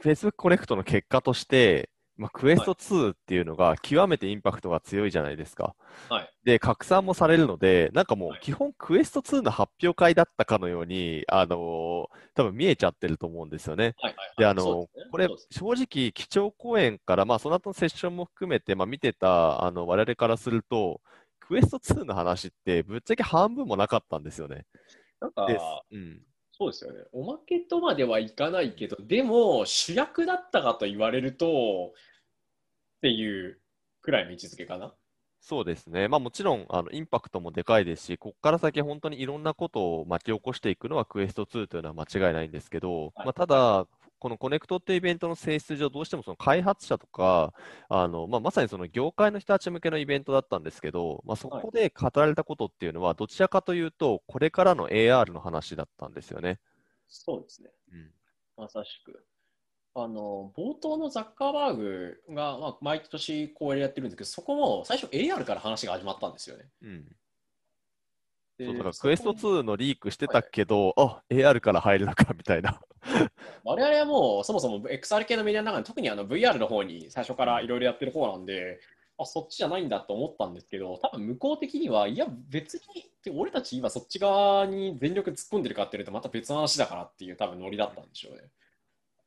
[0.03, 5.75] Facebook コネクトの結果として、まあ、クエスト2っていうのが極めてインパクトが強いじゃないですか。
[6.11, 6.31] はい。
[6.45, 13.95] で、拡散もされるので、なんかもうはい基本クエスト2の発表会だったかのように、あの多分見えちゃってると思うんですよね。
[13.99, 21.01] はいはいで、はいあのそうですねこれ正直、基調講演から、まあ、その後のセッションも含めて、まあ、見てた、あの、我々からすると、
[21.47, 24.67] クエスト2の話って、ぶっちゃけ半分もなかったんですよね。
[25.21, 25.47] なんか。
[25.91, 26.23] うん。
[26.53, 27.01] そうですよね。
[27.13, 31.93] おまけとまではいかないけど、でも主役だったかと言われると、
[32.99, 33.59] っていう
[34.01, 34.95] くらいの位置づけかな。
[35.41, 36.07] そうですね。
[36.07, 43.87] まあもちろん、あの、インパクトもでかいですし、ここから先本当にいろんなことを巻き起こしていくのはクエスト2というのは間違いないんですけど、はいまあただ、
[44.23, 47.53] このコネクトっていうイベントの性質上、どうしてもその開発者とか、
[47.89, 56.61] あの、まあまさにその業界の人たち向けのイベントだったんですけど、まあそこで語られたことっていうのは、どちらかというと、これからの AR の話だったんですよね。
[57.09, 57.71] そうですね。
[57.93, 58.11] うん。
[58.57, 59.25] まさしく。
[59.95, 66.65] あの冒頭のザッカーバーグが、まあ、毎年こうやってるんですけど、そこも最初 AR から話が始まったんですよね。
[66.83, 67.17] うん。
[68.59, 72.81] でそう、だからクエストそこ2のリークしてたけど、あ、AR から入るのか、みたいな。
[73.65, 78.81] 我々はもうそもそも XR 系のメディアの中で特にあの VR の方に最初からいろいろやってる方なんで、
[79.19, 88.43] あそっちじゃないんだと思ったんですけど、多分向こう的には、いや、別に、で俺たち今そっち側に全力突っ込んでるかっていうと、また別の話だからっていう多分ノリだったんでしょうね。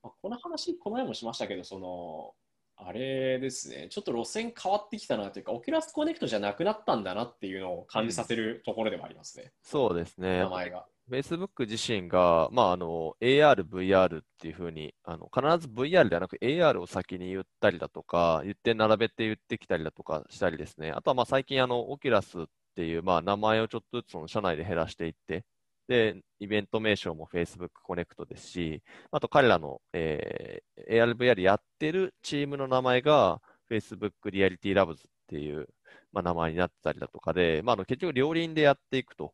[0.03, 2.33] まあ、この話、この前もしましたけど、その、
[2.77, 10.39] あれですね、ちょっと路線変わってきたなというか、オキュラスコネクトじゃなくなったんだなっていうのを感じさせるところでもありますね、そうですね。
[10.39, 10.85] 名前が。
[11.09, 25.45] Facebook 自身が、まあ、あの AR、VR っていうふうにあの、必ず VR ではなく AR を先に言ったりだとか、言って並べて言ってきたりだとかしたりですね、あとはまあ最近、あの Oculus っていう、まあ、名前をちょっとずつその社内で減らしていって、
[25.87, 35.67] で、イベント名称も Facebook コネクトですし、あと彼らの、えー AR、VR やってるチームの名前が Facebook Reality Labs っていう、
[36.11, 39.33] まあ、名前になってたりだとかで、まあ、あの結局両輪でやっていくと。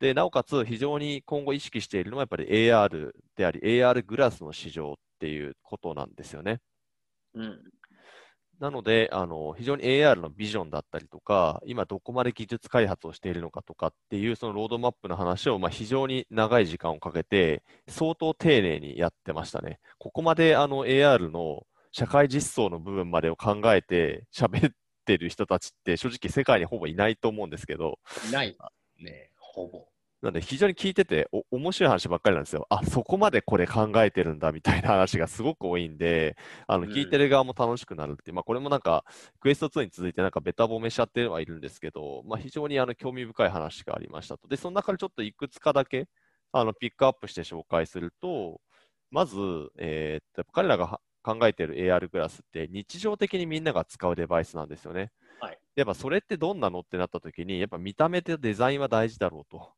[0.00, 6.60] で、なおかつ非常に今後意識しているのはやっぱり AR であり、AR グラスの市場っていうことなんですよね。
[7.34, 7.60] うん。
[8.60, 19.80] なので、あの、非常に AR のビジョンだったりとか、今どこまで技術開発をしているのかとかっていうそのロードマップの話を、まあ、非常に長い時間をかけて、相当丁寧にやってましたね。
[19.98, 24.72] ここまであの AR の社会実装の部分までを考えて喋っ
[25.04, 28.56] てる人たちって正直世界にほぼいないと思うんですけど、いない
[29.00, 29.91] ね、ほぼ。
[30.22, 32.66] なんで非常に聞いててお面白い話ばっかりなんですよ。
[32.70, 36.36] あ、そこまでこれ考えてるんだみたいな話がすごく多いんで、
[36.68, 39.04] あのうん聞いてる側も楽しくなるっていう、まあこれもなんか
[39.40, 44.46] クエスト2に続いてなんかベタ褒めしちゃってはいるんですけど、まあ非常にあの興味深い話がありましたと。
[44.46, 46.06] で、その中でちょっといくつかだけ
[46.52, 48.60] あのピックアップして紹介すると、
[49.10, 49.36] まず、
[49.78, 55.10] えーっと彼らがは考えている AR グラスって日常的にみんなが使うデバイスなんですよね。
[55.40, 59.72] はいやっぱそれってどんなのってなった時に、やっぱ見た目とデザインは大事だろうと。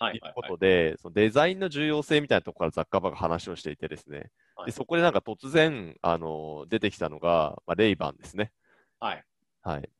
[0.00, 8.50] はいいうことで、そのデザインの重要性みたいなところからザッカーバーが話をしていてですね、はいでそこでなんか突然、あの出てきたのが、まあ、レイバンですね。
[8.98, 9.24] はい。
[9.62, 9.90] はい。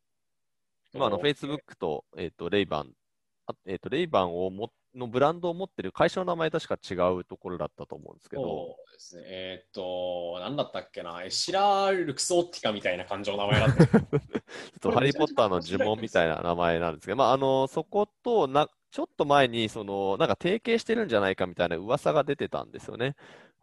[0.95, 2.93] まあ、あの、Facebook と、えっ、と、レイバン、
[3.47, 9.23] あえっ、と、レイバンをも、のブランドを持ってる会社の名前確か違うところだったと思うんですけど、そうですね。
[9.27, 13.87] えーっと、なんだったっけな、エシラ・ルクソーティカみたいな感情の名前だった。
[13.87, 14.11] ちょっ
[14.81, 23.07] とハリー・ポッターの呪文みたいな名前なんですけど、まあ、あの、そことな、ちょっと前に、その、なんか提携してるんじゃないかみたいな噂が出てたんですよね。
[23.07, 23.15] はい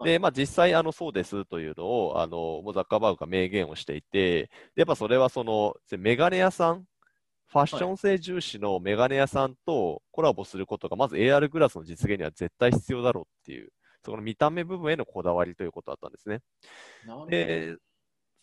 [0.04, 6.86] で、まあ、実際、あの、そうですというのを、あの、もうザッカーバーグが明言をしていて、でやっぱそれはその、メガネ屋さん、
[7.48, 13.70] ファッション性重視のメガネ屋さんとコラボすることが、まず AR グラスの実現には絶対必要だろうっていう、
[14.04, 16.42] そこの見た目部分へのこだわりということだったんですね。
[17.30, 17.76] で、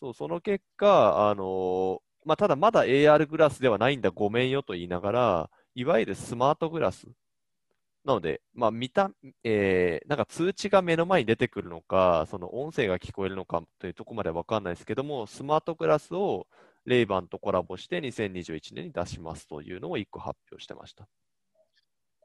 [0.01, 7.07] そう、その結果、あのまあ、ただまだ AR グラスではないんだ、ごめんよと言いながら、いわゆるスマートグラス。
[8.03, 9.11] なので、まあ、見た、
[9.43, 16.47] えーなんか通知が目の前に出てくるのか、その音声が聞こえるのかというところまではわかんないですけども、スマートグラスを
[16.85, 21.07] レイバンとコラボして2021年に出しますというのを1個発表してました。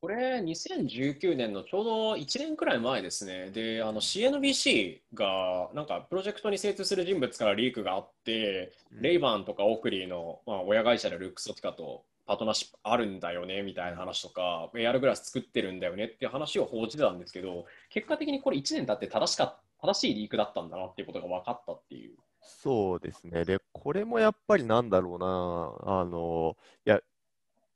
[0.01, 3.51] これ、2019年のちょうど1年くらい前ですね。
[3.51, 22.17] で、あの CNBC が、なんかプロジェクトに精通する人物からリークがあって、うんレイバンとかオークリーの、まあ、親会社でルックソティカとパートナーシップあるんだよねみたいな話とか、AR グラス作ってるんだよねっていう話を報じてたんですけど、結果的にこれ1年経って正しか正しいリークだったんだなっていうことが分かったっていう。
[22.43, 23.45] そうですね。
[23.45, 27.01] で、これもやっぱりなんだろうな、あの、いや、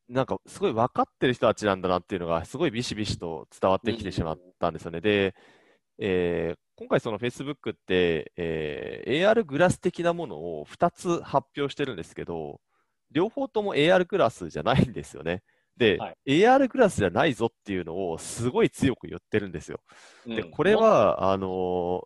[0.09, 5.01] なんかすごい分かってる人たちなんだなっていうのが、すごいビシビシと伝わってきてしまったんですよね。
[5.01, 5.35] で、
[5.99, 12.61] えー今回その Facebook って、えー AR グラス的なものを2つ発表してるんですけど、
[13.13, 15.43] 両方とも AR グラスじゃないんですよね。
[15.77, 19.81] で、はい AR グラスじゃないぞっていうのをすごい強く言ってるんですよ。
[20.27, 21.47] で、うんこれは、あの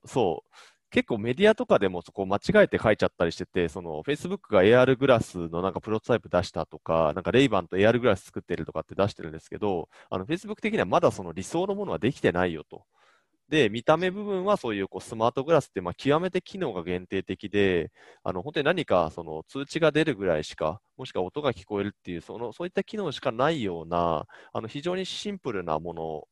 [0.04, 0.50] ーそう、
[0.90, 12.84] 結構メディアとかでもそこ間違えて書いちゃったりしてて、その Facebook が AR グラスのなんかプロトタイプ出したとか、なんかレイバンと AR グラス作ってるとかって出してるんですけど、あの Facebook 的にはまだその理想のものはできてないよと。
[13.48, 17.90] で、見た目部分はそういうこうスマートグラスってまあ極めて機能が限定的で、
[18.22, 26.28] あの本当に何かその通知が出るぐらいしか、もしくは音が聞こえるっていう、そのそういった機能しかないような、あの非常にシンプルなもの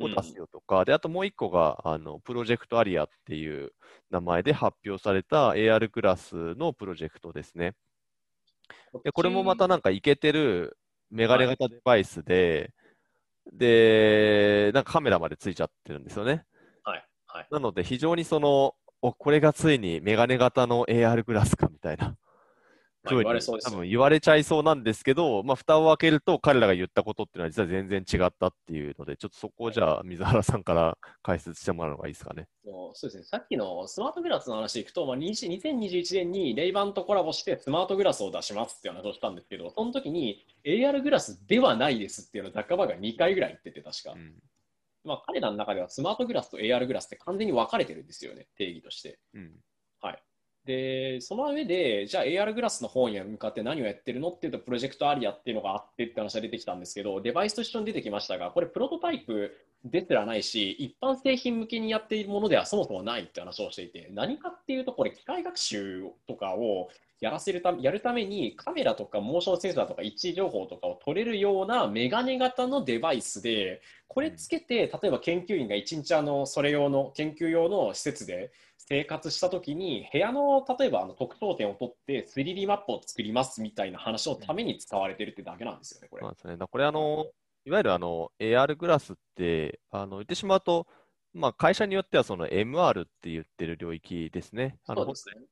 [0.00, 3.72] を出すよとか、で、あともう一個が、あの、プロジェクトアリアっていう
[4.10, 7.74] 名前で発表された AR グラスのプロジェクトですね。
[9.04, 10.76] で、これもまたなんかイケてる
[11.10, 12.72] メガネ型デバイスで、
[13.52, 16.44] で、なんかカメラまでついちゃってるんですよね。
[16.82, 17.48] はい、はい。
[17.50, 22.16] なので非常にその、お、これがついにメガネ型の AR グラスかみたいな。
[23.04, 32.48] まあ言われそうですよ多分言われちゃいそうなんですけど、まあ、蓋を開けると彼らが言ったことっていうのは実は全然違ったっていうので、ちょっとそこをじゃあ水原さんから解説してもらうのがいいですかね。
[32.64, 44.12] そうですね、さっきのスマートグラスの話でいくと、まあ、20 2021年にレイバンとコラボしてスマートグラスを出しますっていう話をしたんですけど、その時に AR グラスではないですっていうのをザッカーバーグが2回ぐらい言ってて、確か。
[44.12, 44.34] うん
[45.04, 49.18] まあ、彼らの中ではスマートグラスと AR グラスって完全に分かれてるんですよね、定義として。
[49.34, 49.54] うんはい。
[50.64, 66.88] で、その上で、じゃあ AR グラスの方に向かって何をやってるのっていうと、プロジェクトアリアっていうのがあってって話が出てきたんですけど、デバイスと一緒に出てきましたが、これプロトタイプ出てらないし、一般製品向けにやっているものではそもそもないって話をしていて、何かっていうと、これ機械学習とかを
[67.24, 86.34] やらせるためやるためにカメラとかモーションセンサーとか位置情報とかを取れるようなメガネ型のデバイスで、これつけて、例えば研究員が一日あのそれ用の研究用の施設で生活したときに、部屋の例えばあの特徴点を取って 3D マップを作りますみたいな話のために使われてるってだけなんですよね、これそう。
[86.34, 86.56] ですね。
[86.70, 87.24] これあの、
[87.64, 90.86] いわゆるあの AR グラスって、あの言ってしまうと、
[91.34, 94.78] まあ、会社によってはその MR って言ってる領域ですね。
[94.86, 95.06] あの。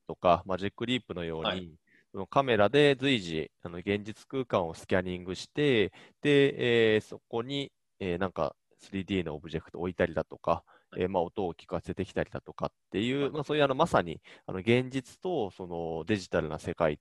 [0.07, 1.71] とか、マジックリープのように、はい
[2.13, 10.63] そのカメラで随時、あの現実空間をスキャニングして、で、えーそこに、えーなんか 3D のオブジェクトを置いたりだとか、
[10.97, 16.99] えーまあ、音を聞かせてきたりだとかっていう、まあ、そういうあのまさにあの現実とそのデジタルな世界、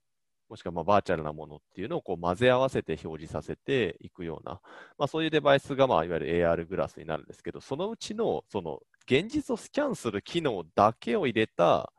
[0.52, 4.60] もしくはまあバーチャルなものっていうのをこう混ぜ合わせて表示させていくような、
[4.98, 11.94] まあ、そういうデバイスが、まあ、いわゆる AR グラスになるんですけど、そのうちのその現実をスキャンする機能だけを入れた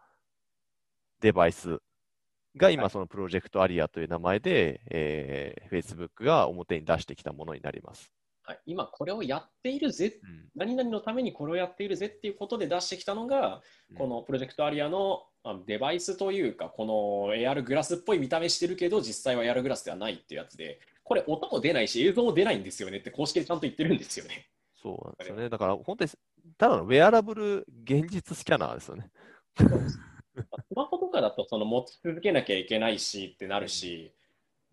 [1.23, 1.79] デバイス
[2.55, 8.13] が今、はいそのプロジェクトアリアという名前で、えー Facebook が表に出してきたものになります。
[8.45, 16.85] はい、今これをやっているぜ、うん何々のためにこれをやっているぜっていうことで出してきたのが、うんこのプロジェクトアリアのあデバイスというか、こ
[17.29, 24.49] の AR グラスっぽい見た目してるけど、実際は AR グラスではないっていうやつで、これ音も出ないし映像も出ないんですよねって公式でちゃんと言ってるんですよね。
[24.81, 25.49] そうなんですよね。
[25.49, 26.11] だから本当に、
[26.59, 29.11] ただのウェアラブル現実スキャナーですよね。
[29.57, 34.15] スマホとかだとその持ち続けなきゃいけないしってなるし、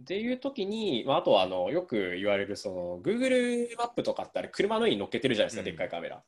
[0.02, 6.24] っていう時に、まあ、あとはあのよく言われるその Google マップとかってあれ車の上に乗っけてるじゃないですか、うんでっかいカメラ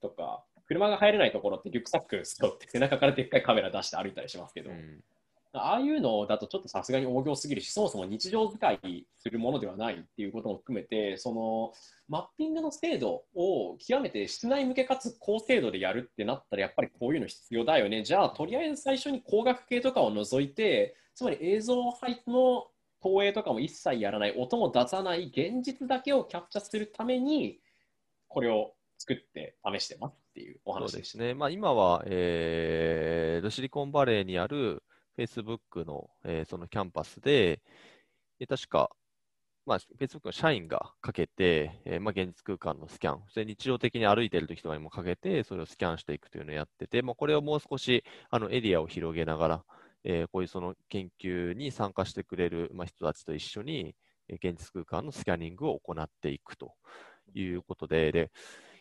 [0.00, 0.44] とか。
[0.66, 5.00] 車が入れないところってリュックサック背負って背中からでっかいカメラ出して歩いたりしますけど、うん
[5.56, 11.72] ああいうのだとちょっとさすがに大行すぎるし、そもそも日常使いするものではないっていうことも含めて、その
[12.08, 18.02] マッピングの精度を極めて室内向けかつ高精度でやるってなったら、やっぱりこういうの必要だよね。
[18.02, 22.66] じゃあ、とりあえず最初に光学系とかを除いて、つまり映像配布の
[23.04, 27.60] 投影とかも一切やらない、音も出さない、現実だけをキャプチャするために、
[28.28, 31.04] これを作って試してますっていうお話で。
[31.04, 31.34] すね。
[31.34, 34.82] まあ、今は、えーシリコンバレーにある
[35.18, 37.60] Facebook の、えーそのキャンパスで、
[38.38, 38.88] で確か、
[39.66, 49.64] まあ、Facebook の社員がかけて、えーまあ、現実空間のスキャン、それ日常的に歩いている時とかにもかけて、それをスキャンしていくというのをやってて、まあ、これをもう少しあのエリアを広げながら、
[50.04, 53.94] えーこういうその研究に参加してくれる、まあ、人たちと一緒に、
[54.28, 56.74] 現実空間のスキャニングを行っていくと
[57.34, 58.30] いうことで、で、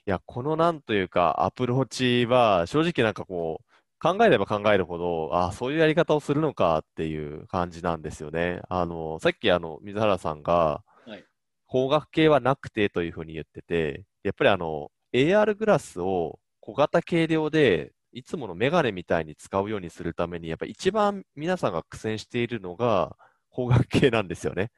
[0.05, 8.61] いや、このなんというか、アプローチは、正直なんかこう、考えれば考えるほど、あそういうやり方をするのかっていう感じなんですよね。
[8.69, 10.83] あの、さっきあの、水原さんが、
[11.67, 23.15] 光学系はなくてというふうに言ってて、やっぱりあの、AR グラスを小型軽量で、いつものメガネみたいに使うようにするために、やっぱり一番皆さんが苦戦しているのが、
[23.51, 24.71] 光学系なんですよね。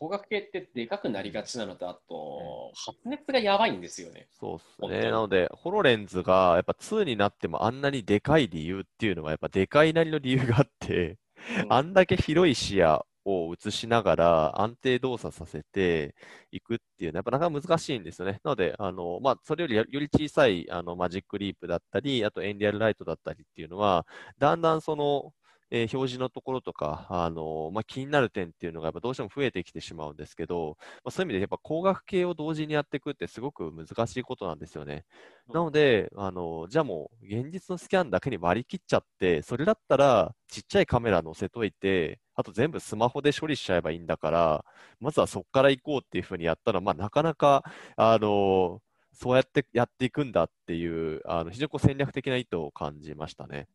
[0.00, 4.28] 光学系ってでかくなりがちなのと、あと、発熱がやばいんですよね。
[4.40, 5.10] そうっすね。
[5.10, 11.18] なので、ホロレンズがやっぱ2になってもあんなにでかい理由っていうのが、やっぱでかいなりの理由があって、
[11.64, 16.14] うん、あんだけ広い視野を映しながら安定動作させて
[16.50, 18.40] いくっていうのは、やっぱなかなか難しいんですよね。
[18.44, 24.06] なので、あの、まあ、それよりより小さいあのマジックリープだったり、あとエンリアルライトだったりっていうのは、
[24.38, 25.32] だんだんその、
[25.70, 35.04] えー、表示のところとか、あのまあ、気になる点っていうのがやっぱどうしても増えてきてしまうんですけど、まあ、そういう意味でやっぱ光学系を同時にやっていくってすごく難しいことなんですよね。
[35.48, 44.64] うん、なので、あのじゃあもう現実のスキャンだけに割り切っちゃって、それだったらちっちゃいカメラ載せといて、あと全部スマホで処理しちゃえばいいんだから、
[44.98, 47.64] まずはそこから行こうっていうふうにやったら、まあ、なかなか、
[47.96, 48.80] あの
[49.12, 53.68] そうやってやっていくんだっていう、あの非常にこう戦略的な意図を感じましたね。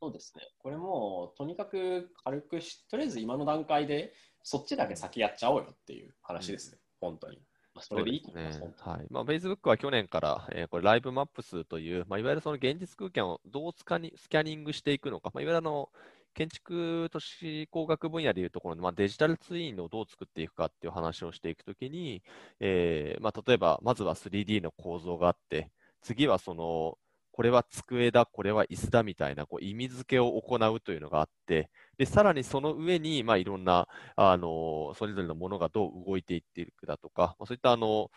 [0.00, 0.42] そうですね。
[0.58, 7.36] これも、とにかく軽くし、とりあえず今の段階で、そっちだけ先やっちゃおうよっていう話ですね、うん、本当に。
[7.74, 8.60] まあ、それでいいと思います。
[8.60, 15.90] ね、はいまあ、Facebook は去年から、えー、これライブマップ数という、まあ、いわゆるその現実空間をどうスカニスキャニングしていくのか、まあ、いわゆるあの
[16.34, 22.22] 建築都市工学分野でいうところの、まあ、デジタルツインをどう作っていくかっていう話をしていくときに、
[22.60, 25.70] えーまあ、例えばまずは 3D の構造があって、
[26.02, 26.96] 次はその
[27.32, 38.10] これは机だ、これは椅子だみたいなこう意味付けを行うというのがあって、でさらにその上に、まあ、いろんなあのそれぞれのものがどう動いていっていくだとか、まあ、そういったあの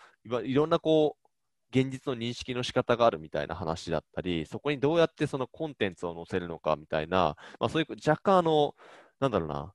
[0.44, 1.24] いろんなこう
[1.78, 8.76] 現実の認識の仕方があるみたいな話だったり、そこにどうやってそのコンテンツを載せるのかみたいな、まあ、そういう若干あの、
[9.20, 9.74] なんだろうな、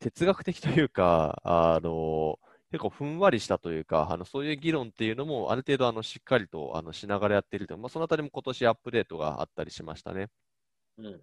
[0.00, 2.38] 哲学的というか、あの
[2.74, 10.26] 結構ふんわりしたというか、あのそういう議論っていうのも、ある程度あのしっかりとあのしながらやっているという、まあ、そのあたりも今年アップデートがあったりしましたね。
[10.98, 11.20] うんうん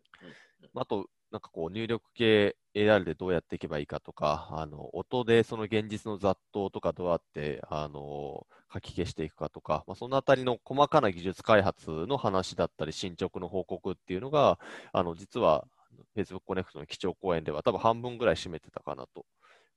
[0.76, 14.58] あと、なんかこう入力系 AR でどうやっていけばいいかとか、あの音でその現実の雑踏とかどうやってあの書き消していくかとか、まあ、そのあたりの細かな技術開発の話だったり、進捗の報告っていうのが、
[14.94, 15.66] あの実は
[16.16, 19.26] Facebook コネクトの基調講演では多分半分ぐらい占めてたかなと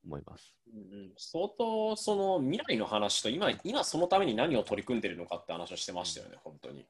[0.05, 0.55] 思います。
[0.75, 6.85] うん、相当その未来の話と今今そのために何を取り組んでるのかって話をしてましたよね、本当に。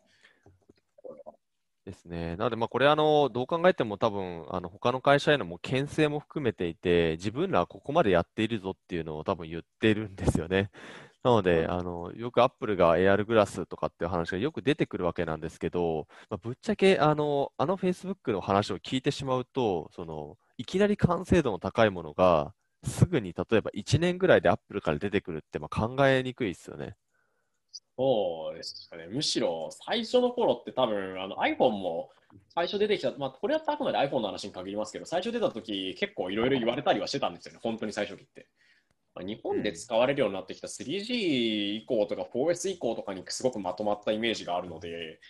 [1.84, 2.36] ですね。
[2.36, 10.70] なので、まあ、これあの、どう考えても多分、あの他の会社へのも牽制も含めていて、自分らはここまでやっているぞっていうのを多分言ってるんですよね。
[11.22, 22.52] なので、あのよくアップルが AR グラスとかっていう話がよく出てくるわけなんですけど、まあ、ぶっちゃけあのあの Facebook の話を聞いてしまうと、そのいきなり完成度の高いものが
[22.84, 26.96] すぐに例えば1年ぐらいでアップルから出てくるってまあ考えにくいですよね。
[27.96, 29.06] そうですかね。
[29.06, 32.10] むしろ最初の頃って多分あの iPhone も
[32.54, 38.48] 最初出てきた、まあ、これはあくまで iPhone の話に限りますけど、最初出た時結構いろいろ言われたりはしてたんですよね、本当に最初期って。
[39.14, 45.20] まあ、日本で使われるようになってきた 3G 以降とか 4S 以降とかにすごくまとまったイメージがあるので、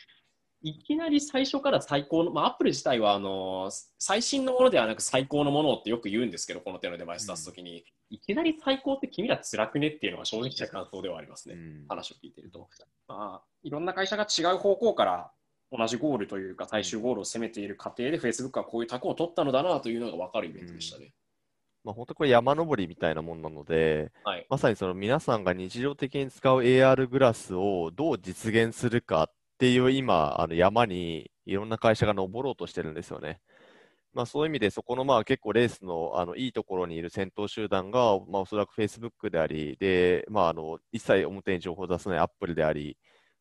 [0.65, 12.67] いきなり最初から最高の、まあ、アップル自体はあの最新のものではなく最高のものってよく言うんですけど、この手のデバイス出すときに、うん、いきなり最高って君ら辛くねっていうのが正直な感想ではありますね、うん、話を聞いてると。
[13.07, 15.31] まあ、いろんな会社が違う方向から
[15.71, 21.05] 同じゴールというか、最終ゴールを攻めている過程で、Facebook はこういうタを取ったのだなというのが分かるイベントでしたね。
[21.05, 21.13] うん。
[21.85, 33.41] まあ、本当これ山登りみたいなもんなので、はい、まさにその皆さんが日常的に使う AR グラスをどう実現するかっっていう今、あの山にいろんな会社が登ろうとしてるんですよね。
[34.15, 42.97] まあ、そういう意味で、そこのまあ結構レースのあのいいところにいる先頭集団が、まあ、おそらく Facebook であり、でまあ、あの一切表に情報を出さない Apple であり、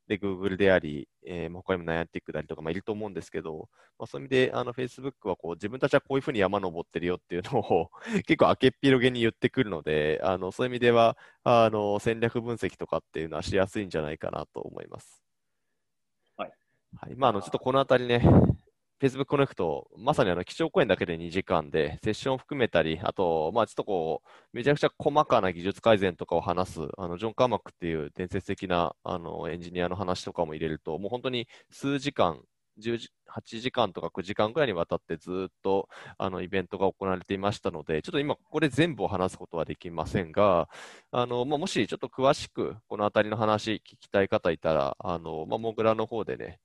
[0.08, 7.90] で Google であり、えー、他にもナヤンティックでありとか、まあ、いると思うんですけど、まあ、そういう意味であの Facebook はこう自分たちはこういうふうに山登ってるよっていうのを
[8.28, 15.23] 結構明けっぴろげに言ってくるので、あのそういう意味ではあの戦略分析とかっていうのはしやすいんじゃないかなと思います。
[17.00, 17.16] はい。
[17.16, 18.22] まあ、あの、ちょっとこのあたりね、
[19.02, 32.40] Facebook コネクト、まさにあの基調講演だけで2時間で、セッションを含めたり、あと、まあ、ちょっとこう、めちゃくちゃ細かな技術改善とかを話す、あのジョン・カーマックっていう伝説的なあのエンジニアの話とかも入れると、もう本当に数時間
[32.80, 40.70] 10時8時間とか9時間ぐらいにわたってずっとあのイベントが行われていましたので、ちょっと今、ここで全部を話すことはできませんが、
[41.12, 46.60] あのまあ、もしちょっと詳しくこの辺りの話聞きたい方いたら、あのまあ、モグラの方でね、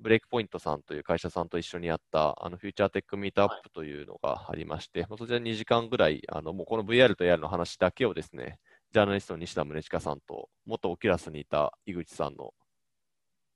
[0.00, 8.58] ブレイクポイントさんという会社さんと一緒にやったあのフューチャーテックミートアップというのがありまして、はい、そちら2時間ぐらい、あのもうこの VR と AR の話だけをですね、
[8.92, 12.52] ジャーナリストの西田宗千佳さんと、元オキュラスにいた井口さんの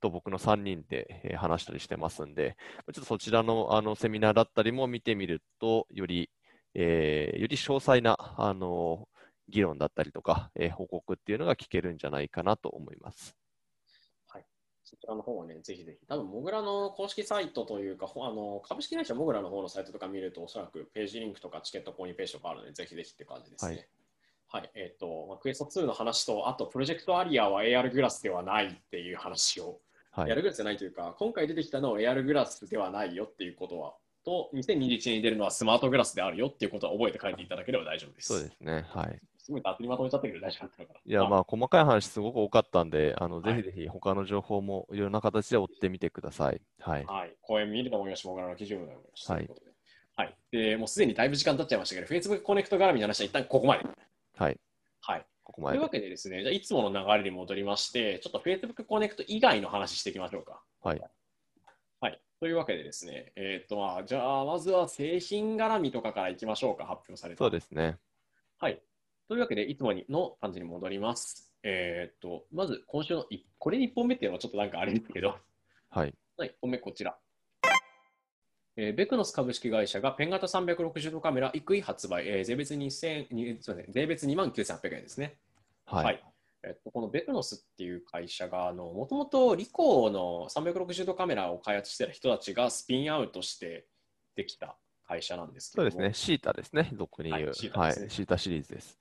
[0.00, 2.56] と僕の3人で、えー、話したりしてますんで、
[2.94, 6.30] ちょっとそちらのあのセミナーだったりも見てみると、より、
[6.74, 9.08] えー、より詳細な、あの
[9.48, 13.36] 議論だったりとか、えー、報告っていうのが聞けるんじゃないかなと思います。
[14.88, 14.96] はい。
[14.96, 23.72] そちらの方はね、ぜひぜひ、多分モグラの公式サイトというか、あの株式会社モグラの方のサイトとか見ると、おそらくページリンクとかチケット購入ページとかあるので、ぜひぜひって感じですね。
[23.72, 23.88] はい
[24.50, 29.78] はい、えっ、ー、と、まあ、クエスト2の話と、あと、プロジェクトアリアは AR グラスではないっていう話を
[30.18, 38.28] はい、AR グラスじゃないというか、今回出てきたのは AR グラスではないよっていうことは、と、2021年に出るのはスマートグラスであるよっていうことは覚えて書いていただければ大丈夫です。
[38.28, 38.84] そうですね。
[38.88, 39.20] はい。
[39.48, 41.00] すごいまとめちゃったけど大丈夫だったのかな。
[41.06, 46.60] いや、まあ、細かい話すごく多かったんで、あの、ぜひぜひ他の情報もいろんな形で追ってみてください。
[46.80, 47.04] はい。
[47.06, 47.34] はい。
[47.40, 48.28] 講演見ると思いました。
[48.28, 49.34] 僕らの記事を読みました。
[49.34, 49.50] はい。
[50.16, 50.36] はい。
[50.52, 53.86] で、もうすでにだいぶ時間経っちゃいましたけど、Facebook コネクト絡みの話は一旦ここまで。
[54.36, 54.60] はい。
[55.00, 55.26] はい。
[55.42, 55.78] ここまで。
[55.78, 60.60] というわけでですね、じゃいつもの流れに戻りまして、ちょっと Facebook コネクト以外の話していきましょうか。
[60.82, 61.00] はい。
[62.00, 62.20] はい。
[62.38, 67.38] というわけでですね、えっ、ー、と、まあ、じゃあ、まずは製品絡みとかからいきましょうか、発表された。
[67.38, 67.96] そうですね。
[68.58, 68.80] はい。
[69.28, 71.52] というわけで、いつもにの感じに戻ります。
[71.62, 73.26] えっ、ー、と、まず、今週の、
[73.58, 75.36] これ1本目っていうのはちょっとなんかあれですけど、
[75.90, 76.14] はい。
[76.38, 77.14] はい、1本目こちら。
[78.76, 83.58] えー、ベクノス株式会社がペン型360度カメラ、イクイ発売、えー、税別2000、
[83.90, 85.36] 税別2万9800円ですね。
[85.84, 86.24] はい、はい
[86.64, 93.86] えっと、このベクノスっていう会社が、もともとリコーの360度カメラを開発してた人たちがスピンアウトして
[94.36, 94.76] できた
[95.08, 97.46] 会社なんですけどそうですね、シータですね、俗に言う。
[97.46, 97.86] はい、シータ、ね。
[97.86, 98.98] はい、シータシリーズです。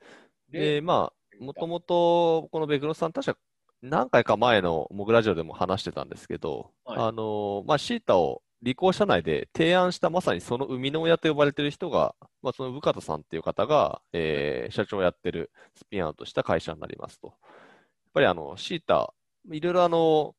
[0.49, 3.37] で、まあ、もともとこのベクノスさん、確か
[3.81, 17.27] 何回か前のモグラジオでも話してたんですけど、はい、あのまあ、シータを理工社内で提案したまさにその生みの親と呼ばれている人が、まあ、その部方さんっていう方が、えー、社長をやってるスピンアウトした会社になりますと。
[17.27, 17.35] やっ
[18.13, 19.13] ぱりあの、シータ、
[19.51, 20.33] いろいろあの、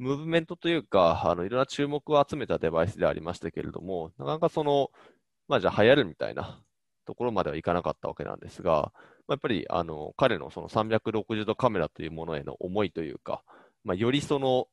[0.00, 4.90] ムーブメントというか、あのいろんな注目を集めたデバイスでありましたけれども、なかなかその、
[5.46, 6.60] まあじゃあ流行るみたいな
[7.06, 8.92] ところまではいかなかったわけなんですが、まあ、
[9.32, 13.42] やっぱりあの彼のその360度カメラというものへの思いというか、
[13.84, 14.68] まあ、よりその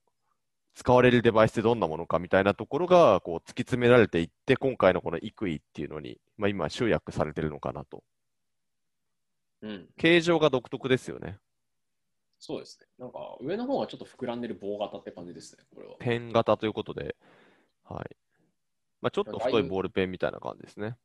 [0.78, 8.04] 使われるデバイスってどんなものかみたいなところがこう突き詰められていって、今回のこのイクイっていうのに、まあ、今、集約されてるのかなと。
[9.64, 11.40] うん、形状が独特ですよね。
[12.40, 12.88] そうですね。
[13.00, 15.96] なんか上の方はちょっと膨らんでる棒型って感じですね、これは。
[16.00, 17.16] ペン型ということで、
[17.84, 18.16] はい。
[19.02, 20.98] まあ、ちょっと太いボールペンみたいな感じですね。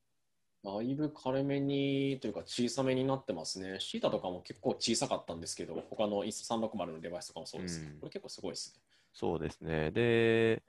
[0.65, 3.81] だいぶ軽めにというか小さめになってますね。
[3.81, 8.83] シータとかも結構小さかったんですけど、他の360のデバイスとかもそうです、ね、うん、これ結構すごいですね。
[9.13, 9.91] そうですね。
[9.91, 10.63] で、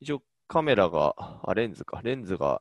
[0.00, 2.60] 一応カメラが、あ、レンズか、レンズが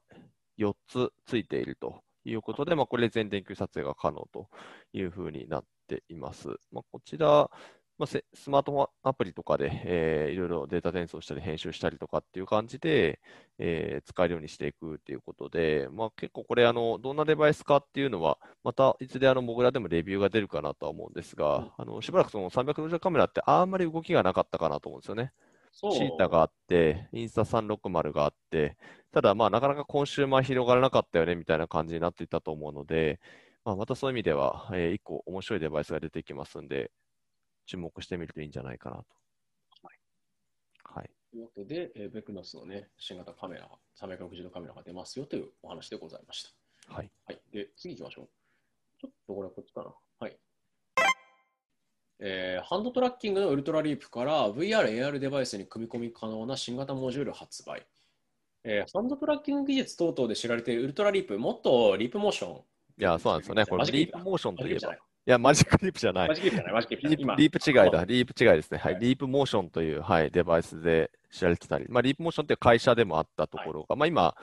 [0.57, 4.47] 4つついているということで、まあ、これ全電球撮影が可能と
[4.93, 6.47] いうふうになっています。
[6.71, 7.49] まあ、こちら、
[7.97, 13.19] まあ、スマートフォンアプリとかで、えー、いろいろデータ転送したり編集したりとかっていう感じで、
[13.59, 25.31] えー、使えるようにしていくっていうことで、まあ、結構これあの、どんなデバイスかっていうのは、またいつであのモグラでもレビューが出るかなとは思うんですが、あのしばらくその360度カメラってあんまり動きがなかったかなと思うんですよね。
[25.71, 28.77] シータがあって、インスタ360があって、
[29.11, 33.19] ただまあなかなかコンシューマー広がらなかったよねみたいな感じになっていたと思うので、
[33.65, 36.91] まあ、またそういう意味では、えー、1個面白いデバイスが出てきますんで、
[37.65, 39.05] 注目してみるといいんじゃないかなと。
[39.83, 40.99] はい。
[40.99, 46.93] はい、というわけで、えー、ベクノスのね、新型カメラ、360度カメラが出ますよというお話でございました。
[46.93, 47.09] はい。
[47.25, 48.27] はい、で、次行きましょう。
[48.99, 49.93] ちょっとこれこっちかな。
[50.19, 50.37] はい。
[52.19, 57.85] えー、ハンドトラッキングのウルトラリープから VR、AR デバイスに組み込み可能な新型モジュール発売。
[58.65, 62.61] えー、ハンドトラッキング技術等々で知られているウルトラリープ、もっとリープモーション。
[62.97, 63.65] いや、そうなんですよね。
[63.65, 64.93] これリープモーションといえば。
[64.93, 64.97] い。
[65.25, 66.27] や、マジックリープじゃない。
[66.27, 68.77] マジックリープじゃない、マジックリープリープ違いだ、リープ違いですね。
[68.77, 74.35] はい、リープモーションという、はい、デバイスで知られてたり、まあ、リープモーションという会社でもあったところが、はい、まあ今、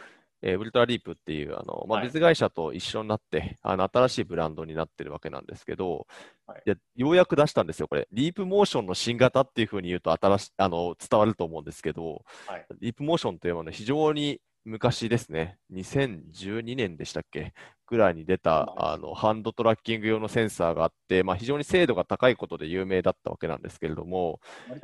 [0.42, 6.07] えー、ウルトラリープっていう、あの、まあ、別会社と一緒になって、はい、あの、新しいブランドになってるわけなんですけど、
[6.46, 8.09] はい、いやようやく出したんですよ、これ。
[8.11, 17.54] リープモーションの新型っていうふうに言うと、新し、あの、伝わると思うんですけど、はい、リープモーションというものは非常に昔ですね、2012年でしたっけ？
[17.86, 24.40] ぐらいに出たあのハンドトラッキング用のセンサーがあって、まあ、非常に精度が高いことで有名だったわけなんですけれども、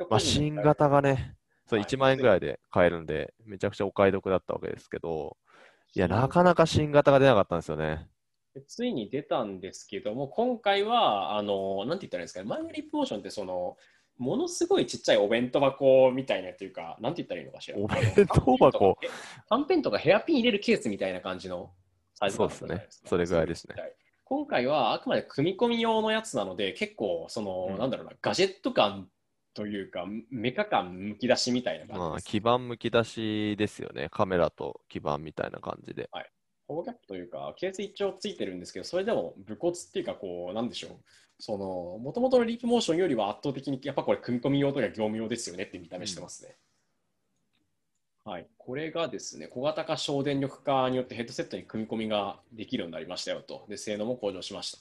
[0.09, 1.35] まあ、新型がね、
[1.67, 1.89] それはい。
[1.89, 5.37] 1万円ぐらいで買えるんで、めちゃくちゃお買い得だったわけですけど、
[5.95, 8.09] いや、なかななか新型が出なかったんですよね。
[8.67, 13.77] ついに出たんですけども、今回は、あの、なんて言ったらいいんですかね、前のリップモーションって、その、
[14.17, 17.77] ものすごいちっちゃいお弁当箱みたいなっていうか、なんて言ったらいいのかしら。
[17.77, 18.97] お弁当箱？
[19.49, 21.71] はんぺんとかヘアピン入れるケースみたいな感じの
[22.15, 23.75] サイズそうですねそれぐらいですね。
[24.23, 29.07] 今回はあくまで組み込み用のやつなので、結構、その、うんなんだろうな、ガジェット感
[29.53, 32.27] というか、メカ感むき出しみたいな感まあ、じです。
[32.31, 34.09] 基板むき出しですよね。
[34.11, 36.09] カメラと基板みたいな感じで。
[36.67, 40.91] 保護キャップというか、ケース一応ついてるんですけど、それでも武骨っていうか、こう、なんでしょう。
[41.39, 46.55] その、もともとのリープモーションよりは圧倒的に、やっぱこれ、組み込み用とか業務用ですよねって見た目してますね。
[48.25, 48.47] はい。
[48.57, 53.65] これがですね、小型化省電力化によってヘッドセットに組み込みができるようになりましたよと。
[53.69, 54.79] で、性能も向上しました。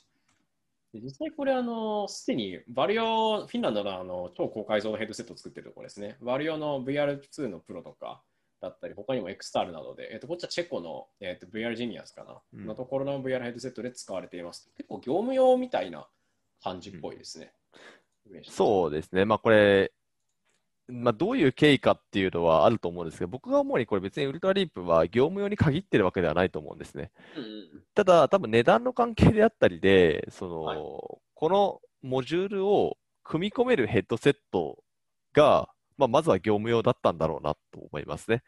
[0.92, 6.16] で実際これ、あの、すでにバル用、フィンランドのあの超高解像度ヘッドセットを作ってるところですね。
[6.22, 8.22] バル用の VR2 のプロとか
[8.60, 14.70] だったり、他にもエクスタールなどで、えっとこっちはチェコの、えっと VR ジニアスかな、うんのところの VR ヘッドセットで使われています。
[14.76, 16.08] 結構業務用みたいな
[16.62, 17.52] 感じっぽいですね。
[18.44, 19.24] そうですね。
[19.24, 19.92] まあ、これ、
[20.88, 27.10] まあ、どういう経緯かっていうのはあると思うんですけど、僕が思うにこれ別にウルトラリープは業務用に限ってるわけではないと思うんですね。
[27.36, 30.78] うんただ、多分値段の関係であったりで、その、はい
[31.36, 34.82] このモジュールを組み込めるヘッドセット
[35.34, 38.42] が、まあ、まずは業務用だったんだろうなと思いますね。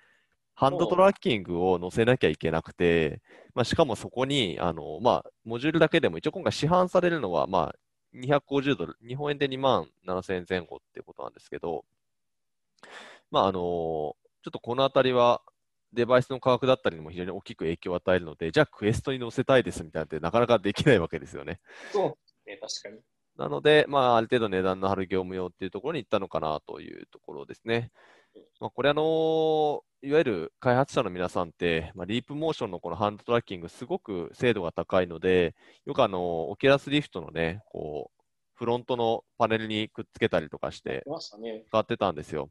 [0.55, 3.21] ハンドトラッキングを載せなきゃいけなくて、
[3.55, 7.75] まあ、しかもそこに、あの、まあ、モジュールだけでも一応今回市販されるのは、まあ、
[8.15, 11.85] 250ドル、日本円で2万7000円前後っていうことなんですけど、
[13.31, 14.15] まあ、あの、ちょ
[14.49, 15.43] っとこのあたりは、
[15.93, 21.61] デバイスの価格だったりにも非常に大きく影響を与えるので、じゃあクエストに載せたいですみたいなってなかなかできないわけですよね。
[21.93, 23.01] そうね、確かに。
[23.37, 27.91] なので、まあ、ある程度値段の張る業務用っていうところに行ったのかなというところですね。
[28.61, 35.57] まあ、これあのいわゆる開発者の皆さんって、まあ、リープモーションのこのハンドトラッキング、すごく精度が高いので、
[35.87, 38.23] よくあの、オキュラスリフトのね、こう、
[38.55, 41.03] フロントのパネルにくっつけたりとかして。
[41.67, 42.43] 使ってたんですよ。
[42.43, 42.51] はい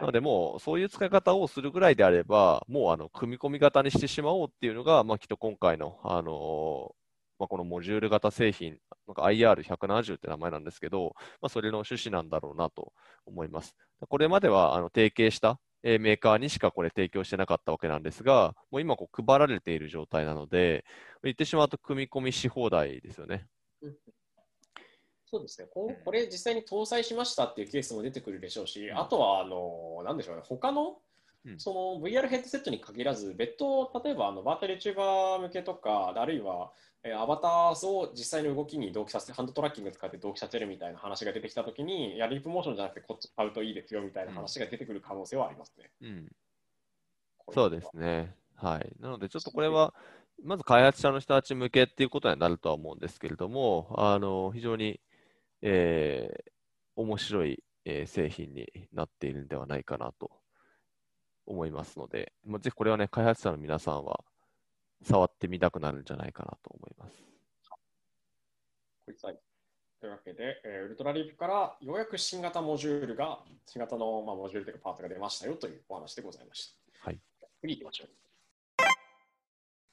[0.00, 6.94] なので、もうそういう使い方をするぐらいであれば、もうあの組み込み型にしてしまおうっていうのが、まあ、きっと今回の、あの
[7.38, 12.94] まあ、このモジュール型製品、なんか IR170 って名前なんですけど、まあ、それの趣旨なんだろうなと
[13.26, 13.76] 思います。
[14.08, 20.84] これまではあの提携したえーメーカーにしかこれ提供してなかったわけなんですが、もう今こう配られている状態なので、
[21.22, 23.46] 言ってしまうと組み込みし放題ですよね。
[25.26, 25.66] そうですね。
[25.72, 28.98] こうこれ実際に搭載しましたっていうケースも出てくるでしょうし、うん。
[28.98, 30.42] あとはあのなんでしょうね。
[30.44, 30.98] 他の
[31.44, 36.72] うんその VR ヘッドセットに限らず別途例えばあのバーチャル YouTuber 向けとかあるいは
[37.02, 45.90] えーアバターを実際の動きに同期させてハンドトラッキング使って同期させるみたいな話が出てきたときにいやリープモーションじゃなくてこっち買うといいですよみたいな話が出てくる可能性はありますね。
[46.00, 46.32] うん、
[47.52, 48.34] そうですね。
[48.54, 48.92] はい。
[49.00, 49.94] なので、ちょっとこれは、
[50.42, 55.00] まず開発者の人たち向けっていうことになるとは思うんですけれども、あの、非常に、
[55.62, 56.52] えー
[56.94, 60.30] 面白い、えー製品になっているんではないかなと
[61.46, 64.24] 思いますので、まあ、ぜひこれはね、開発者の皆さんは
[65.02, 67.22] 触ってみたくなるんじゃないかなと思います。
[70.02, 77.08] というわけで、えーウルトラリープからようやく新型モジュールが、新型の、まあ、モジュールというかパーツが出ましたよというお話でございました。
[77.08, 77.20] はい。
[77.60, 78.08] 次行きましょう。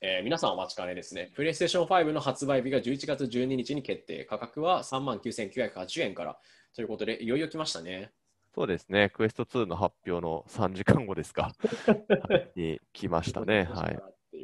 [0.01, 1.31] えー皆さんお待ちかねですね。
[1.35, 4.25] プレイステーション5の発売日が11月12日に決定。
[4.25, 6.39] 価格は39,980円から
[6.73, 8.11] ということで、いよいよ来ましたね。
[8.53, 11.53] そうですね、クエスト2の発表の3時間後ですか、
[12.29, 12.51] はい。
[12.55, 13.63] に来ましたね。
[13.63, 13.99] はい。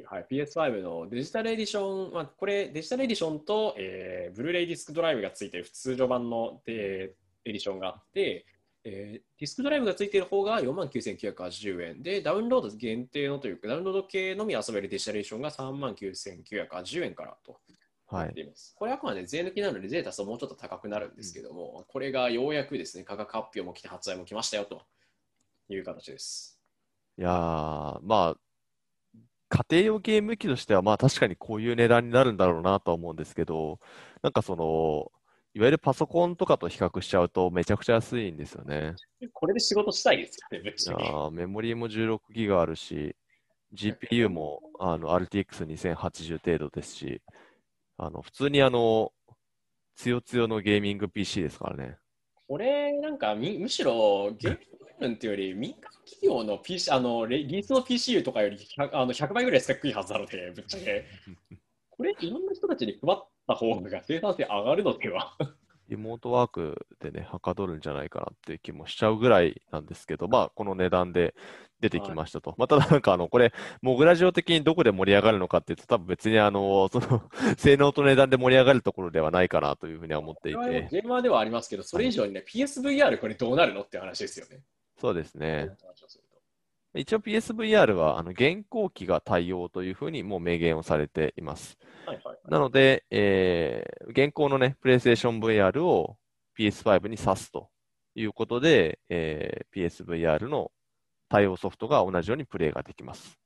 [0.06, 8.46] はい、PS5 のデジタルエディション、まあ、これデジタルエディションと、えーブルーレイディスクドライブがついている普通序版の、えーエディションがあって、
[8.84, 17.60] えーディスクドライブがついている方が49,980円で、ダウンロード限定のというか、ダウンロード系のみ遊べるデジタルエディションが39,980円からと
[18.08, 18.36] はい。
[18.76, 24.84] これはあくまで税抜きなので、税足すともうちょっと高くなるんですけども、これがようやくですね、価格発表も来て発売も来ましたよと
[25.70, 26.60] いう形です。
[27.18, 28.36] いやー、まあ、
[29.50, 33.80] 家庭用ゲーム機としては、まあ確かにこういう値段になるんだろうなとは思うんですけど、
[34.22, 35.12] なんかその、
[35.54, 38.96] いわゆるパソコンとかと比較しちゃうとめちゃくちゃ安いんですよね。
[39.32, 43.16] これで仕事したいですよね、メモリーも16ギガあるし、
[43.74, 47.22] GPU もあの RTX2080 程度ですし、
[47.98, 49.12] あの普通にあの、
[49.96, 51.98] つよつよのゲーミング PC ですからね。
[52.48, 54.58] これ、なんかみ、むしろゲーム
[55.00, 61.06] 部分っていうより、 民間企業の PC、あの、レ技術の PCU とかより 100, あの100倍ぐらいスペックいいはずなので、ぶっちゃけ。
[61.90, 65.38] これ、いろんな人たちに配った方が生産性上がるのでは？
[65.42, 65.46] い
[65.88, 71.36] リモートワークでね、はかどるんじゃないかなっていう気もしちゃうぐらいなんですけど、まあ、この値段で
[71.80, 72.56] 出てきましたと。
[72.58, 77.24] まあ、ただなんかあの、これ、モグラジオ的にどこで盛り上がるのかっていうと、多分別にあの、 その、
[77.58, 80.88] 性能と値段で盛り上がるところではないかなというふうには思っていて。
[80.92, 84.62] ゲーマーではありますけど、それ以上にね、PSVR これどうなるのって話ですよね。
[84.98, 85.76] そうですね。
[86.96, 91.78] 一応 PSVR はあの現行機が対応というふうにもう明言をされています。
[92.06, 96.18] はいはいはい、なので、えー、現行のね、PlayStation VR を
[96.58, 97.70] PS5 に挿すと
[98.16, 100.72] いうことで、えー、PSVR の
[101.30, 103.40] 対応ソフトが同じようにプレイができます。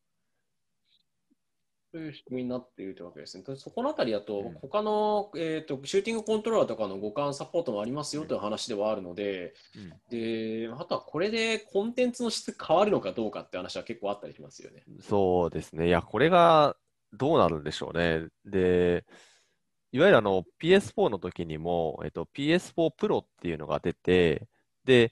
[1.92, 3.44] という仕組みになっているというわけですね。
[3.56, 14.84] そこのあたりだと、他の、えーと、シューティングコントローラーとかの互換サポートもありますよという話ではあるので、うん、であとはこれでコンテンツの質変わるのかどうかって話は結構あったりしますよね。
[15.02, 15.88] そうですね。
[15.88, 16.76] いや、これが
[17.12, 18.28] どうなるんでしょうね。
[18.46, 19.04] で、
[19.92, 24.48] いわゆるあの PS4 の時にも、えっと、PS4 Pro っていうのが出て、
[24.86, 25.12] で、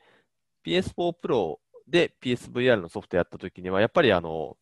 [0.63, 1.57] PS4 Pro
[1.88, 4.57] で PSVR のソフトやった時には、やっぱりあの、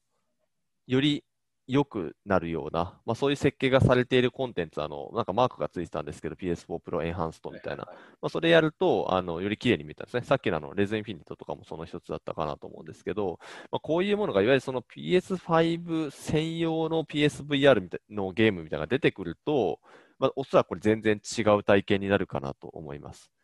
[0.88, 1.24] より
[1.68, 10.24] 良くなるような、まあ、そういう設計がされているコンテンツ、あのなんかマークがついてたんですけど、PS4 Pro Enhanced みたいな、まあ、それやるとあのより綺麗に見えたんですね。
[10.24, 13.40] さっきのあのレズインフィニットとかもその一つだったかなと思うんですけど、
[13.72, 19.80] まあ、こういうものがいわゆるその PS5 専用の PSVR みたいのゲームみたいなのが出てくると、
[20.20, 23.35] まあ、おそらくこれ全然違う体験になるかなと思います。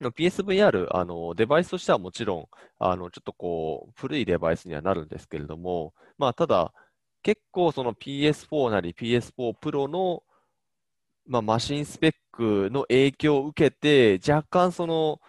[0.00, 6.72] の PSVR、あの、デバイスとしてはもちろん、あの、ちょっとこう、古いデバイスにはなるんですけれども、まあ、ただ、
[7.22, 10.22] 結構その PS4 なり PS4 Pro の、
[11.26, 15.20] まあ、マシンスペックの影響を受けて、若干その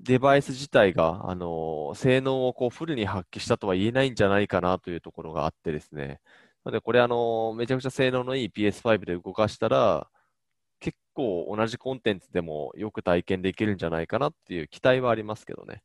[0.00, 6.20] デバイス自体が、あの性能をこうフルに発揮したとは言えないんじゃないかなというところがあってですね。
[6.64, 10.08] なので、これあの、めちゃくちゃ性能のいい PS5 で動かしたら、
[11.20, 15.82] 構同じコンテンツでもよく体験できるんじゃないかなっていう期待はありますけどね。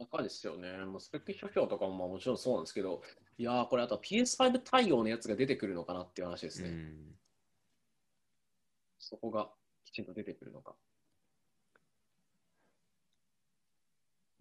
[0.00, 0.72] なかですよね。
[0.86, 3.02] もうスペック表標とかももちろんそうなんですけど、
[3.36, 6.72] いやー、これあと PS5 対応のやつが出てくるのかなっていう話ですね。
[8.98, 9.50] そこが
[9.84, 10.74] きちんと出てくるのか。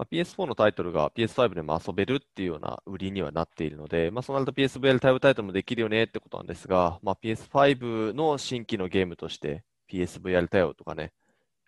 [0.01, 11.11] まあ、PS4 のタイトルが PS5 でも遊べるっていうような売りにはなっているので、まあ、そうなると PSVR 対応タイトルもできるよねってことなんですが、まあ、PS5 の新規のゲームとして PSVR 対応とかね、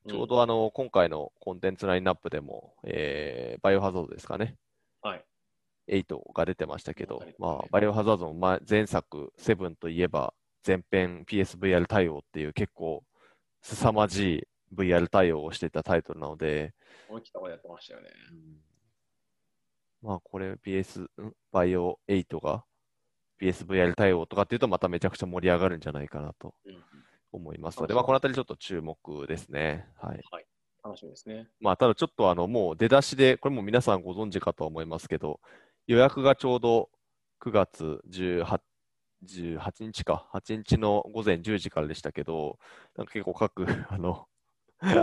[0.10, 4.56] ちょうどあの、今回のコンテンツラインナップでも、えー、バイオハザードですかね。
[5.04, 5.24] はい。
[5.88, 10.34] 8が出てましたけど、まあ、バイオハザードの前作、7といえば、
[10.66, 13.04] 前編 PSVR 対応っていう結構
[13.62, 16.74] 凄まじい VR 対応をしていたタイトルなので、
[17.10, 18.10] 思い切ったことやってましたよね。
[18.32, 21.08] うん、まあ、これ PS、
[21.52, 22.66] バイオ8が
[23.42, 26.54] PSVR 対応とかっていうと、まためちゃくちゃ盛り上がるんじゃないかなと。
[26.66, 26.84] うん
[27.34, 29.88] 思いますので、まあ、このあたりちょっと注目ですね。
[30.00, 30.22] はい。
[30.32, 30.46] はい、
[30.84, 31.48] 楽しみですね。
[31.60, 35.42] まあ、ただちょっとあの、もう出だしで、これも皆さんご存知かと思いますけど、
[35.88, 36.90] 予約がちょうど
[37.44, 38.60] 9月18
[39.26, 42.60] 18日か、8日の午前10時からでしたけど、
[42.98, 44.28] なんか結構各、 あの、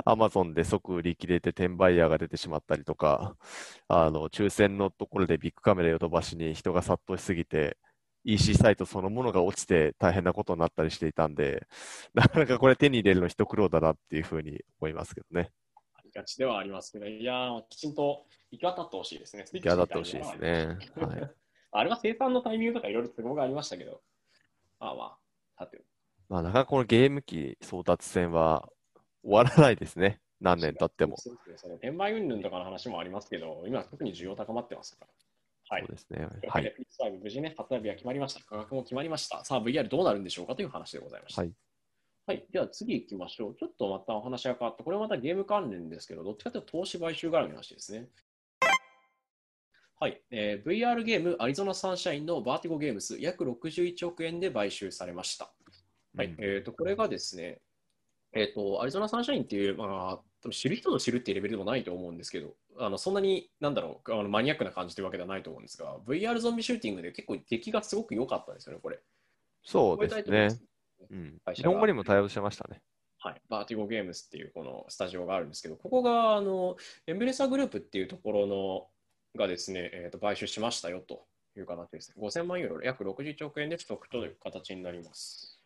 [0.05, 3.37] アマゾンで即売り切れて転売ヤーが出てしまったりとか、
[3.89, 7.79] あの、抽選のところでビッグカメラヨドバシに人が殺到しすぎて、
[8.25, 11.67] EC サイトそのものが落ちて大変なことになったりしていたんで、
[12.15, 15.51] なかなかこれ手に入れるの一苦労だなっていうふうに思いますけどね。
[15.95, 19.45] ありがちではありますけど、いやきちんと行き渡ってほしいですね。
[19.53, 20.79] 行き渡ってほしいですね。
[20.97, 21.31] はい、
[21.73, 24.03] あれは生産のタイミングとかいろいろ都合がありましたけど、
[24.79, 25.83] まあまあ、さて。
[26.29, 28.69] まあ、なかなかこのゲーム機争奪戦は
[29.23, 30.21] 終わらないですね。
[30.41, 31.17] 何年経っても。
[31.77, 35.77] 転売云々とかの話もありますけど、今特に需要高まってますから。
[35.77, 36.29] はい、そうですね。
[36.49, 36.75] はい。
[37.23, 38.41] 無事ね、発売日は決まりました。
[38.45, 39.45] 価格も決まりました。
[39.45, 40.57] さあ、VR どうなるんでしょうか？
[40.57, 41.43] という話でございました。
[41.43, 41.53] はい。
[42.27, 42.45] はい。
[42.51, 43.57] では次行きましょう。
[43.57, 48.09] ちょっとまたお話が変わって、これはまたゲーム関連ですけど、どっちかというと投資買収絡みの話ですね。
[50.01, 55.53] はい、えー、VR ゲームアリゾナサンシャインのバーティゴゲームス約61億円で買収されました。
[56.17, 57.61] はい、うん、えーと、これがですね、
[58.33, 69.01] えーと、アリゾナサンシャインっていう、まあ、知る人ぞ知るっていうレベルでもないと思うんですけど、あのそんなに、なんだろうあの、マニアックな感じというわけではないと思うんですが、VR ゾンビシューティングで結構出来がすごく良かったんですよね、これ。
[69.65, 70.49] そうですね。
[71.11, 72.81] うん、日本語にも対応してましたね。
[73.19, 76.77] はい、バーティゴゲームスっていうこのスタジオがあるんですけど、ここがあの
[77.07, 78.87] エンブレサグループっていうところの
[79.39, 81.27] がですね、えー、と買収しましたよと
[81.57, 82.17] いう形ですね。
[82.19, 85.60] 5000万ユーロ、約61億円で取得という形になります。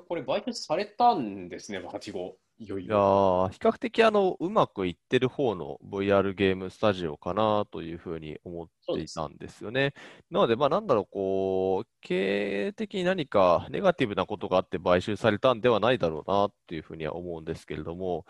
[0.00, 2.36] これ、売却されたんですね、バーティゴ。
[2.58, 3.48] いやいよいよ。
[3.50, 9.94] ー比較的あのうまくいってる方の VR ゲームスタジオかなというふうに思っていたんですよね。
[10.30, 18.24] なので、まあ、なんだろう、こう、経営的に何かネガティブなことがあって買収されたんではないだろうなっていうふうには思うんですけれども、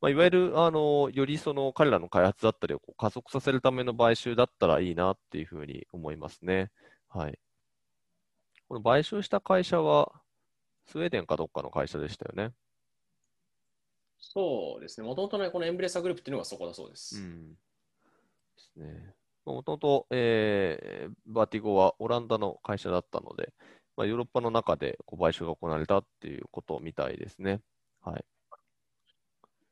[0.00, 6.70] まあ、いわゆるあのよりその彼らの開発だったりを加速させるための買収だったらいいなっていうふうに思いますね。
[7.08, 7.38] はい。
[8.68, 10.12] この買収した会社は、
[10.86, 12.52] スウェーデンかどっかの会社でしたよね。
[14.18, 15.06] そうですね。
[15.06, 17.16] もともとね、このエンブレッサーグループっていうのがそこだそうです。
[17.16, 17.52] うん。
[17.52, 17.56] で
[18.58, 19.14] すね。
[19.44, 23.52] もともと、えーバーティゴはオランダの会社だったので、
[23.96, 27.60] まあ、ヨーロッパの中でこう買収が行われたっていうことみたいですね。
[28.02, 28.24] はい。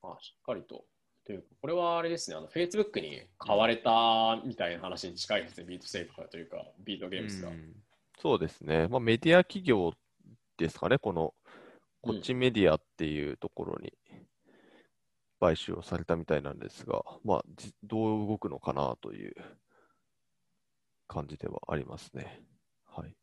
[0.03, 0.85] あしっかりと。
[1.27, 7.49] というかこれはあれですね、あの Facebook に買われたみたいな話に近いですね、ビートセーバーというか、ビートゲームズが。
[7.49, 7.75] うん
[8.21, 8.87] そうですね。
[8.89, 9.93] まあ、メディア企業
[10.57, 11.35] ですかね、この、
[12.03, 13.93] こっちメディアっていうところに
[15.41, 19.35] 買収をされたみたいなんですが、まあ、じゃあどう動くのかなという
[21.07, 22.43] 感じではありますね。
[22.87, 23.15] はい。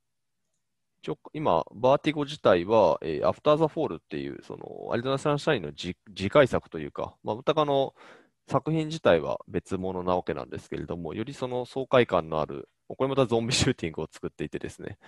[1.04, 7.96] 一応、今、バーティゴ自体は、えー、アフター・ザ・フォールっていう、その、アリゾナ・サンシャインの次次回作というか、まあ、歌かの
[8.48, 15.00] 作品自体は別物なわけなんですけれども、よりその爽快感のある、これまたゾンビシューティングを作っていてですね、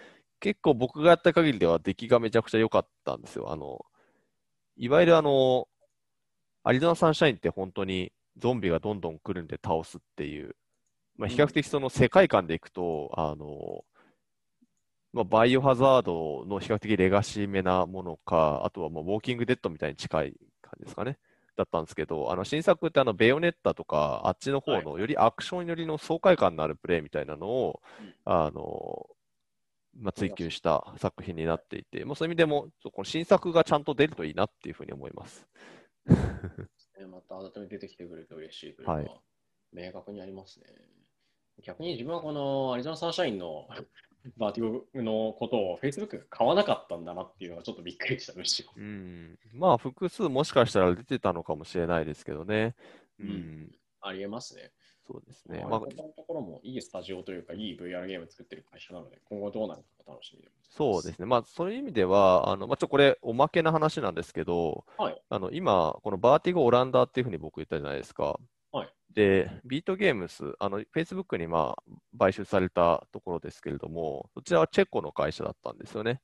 [0.44, 3.50] 結構僕がやった限りでは出来がめちゃくちゃ良かったんですよ。
[3.50, 3.86] あの、
[4.76, 5.70] いわゆるあの、
[6.66, 10.58] アリゾナ・サンシャインって本当にゾンビがどんどん来るんで倒すっていう、
[11.16, 13.86] まあ、比較的その世界観でいくと、あの、
[15.14, 21.20] まあ、バイオハザードの比較的レガシーめなものか、あとはもうウォーキングデッドみたいに近い感じですかね。
[21.56, 29.08] だったんですけど、あの新作ってあのベヨネッタとか、あっちの方のよりアクション寄りの爽快感のあるプレイみたいなのを、うんあの、
[29.96, 35.48] まあ、追求した作品になっていて、もうそういう意味でも、この新作がちゃんと出るといいなっていうふうに思います。
[36.06, 39.22] ねまた改めて出てきてくれると嬉しいというのは、はい
[39.74, 40.66] 明確にありますね。
[41.64, 43.68] 逆に自分はこのアリゾナサンシャインの
[44.38, 48.72] バーティゴのことを Facebook が買わなかったんだなっていうのがちょっとびっくりした、むしろ。
[48.78, 52.76] うん、まあ、複数もしかしたら出てたのかもしれないですけどね。
[53.20, 53.72] うん、うん
[54.06, 54.72] ありえますね。
[55.06, 55.58] そうですね。
[55.58, 61.26] ね、まあまあ、このところもいいスタジオというか、いい VR ゲーム作ってる会社なので、今後どうなるか楽しみでそうですね。
[61.26, 68.40] まあ、そういう意味では、あの、まあ、ちょ、これ、おまけな話なんですけど、はいあの、今、このバーティゴオランダっていうふうに僕言ったじゃないですか。
[68.72, 76.20] はいで、ビートゲームス、あの、Facebook にまあ、買収されたところですけれども、そちらはチェコの会社だったんですよね。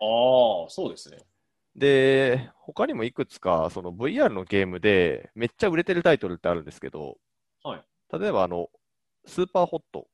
[0.00, 1.18] ああ、そうですね。
[1.76, 7.18] で、他にもいくつか、その VR のゲームで、めっちゃ売れてるタイトルってあるんですけど、
[7.62, 7.84] はい
[8.18, 8.68] 例えば、あの、
[9.26, 10.06] スーパーホット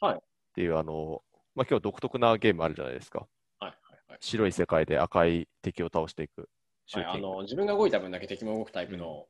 [0.00, 0.20] はいっ
[0.54, 1.22] ていう、あの、
[1.54, 3.26] まあ、今日独特なゲームあるじゃないですか。
[3.58, 4.18] はいはいはい。
[4.20, 6.48] 白い世界で赤い敵を倒していく
[6.92, 7.04] はい。
[7.04, 9.26] あの自分が動いた分だけ敵も動くタイプの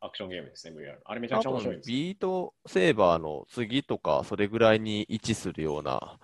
[0.00, 0.98] アクションゲームですね、VR。
[1.04, 1.88] あれめちゃくちゃ面白いです。
[1.88, 6.18] ビートセーバーの次とか、それぐらいに位置するような、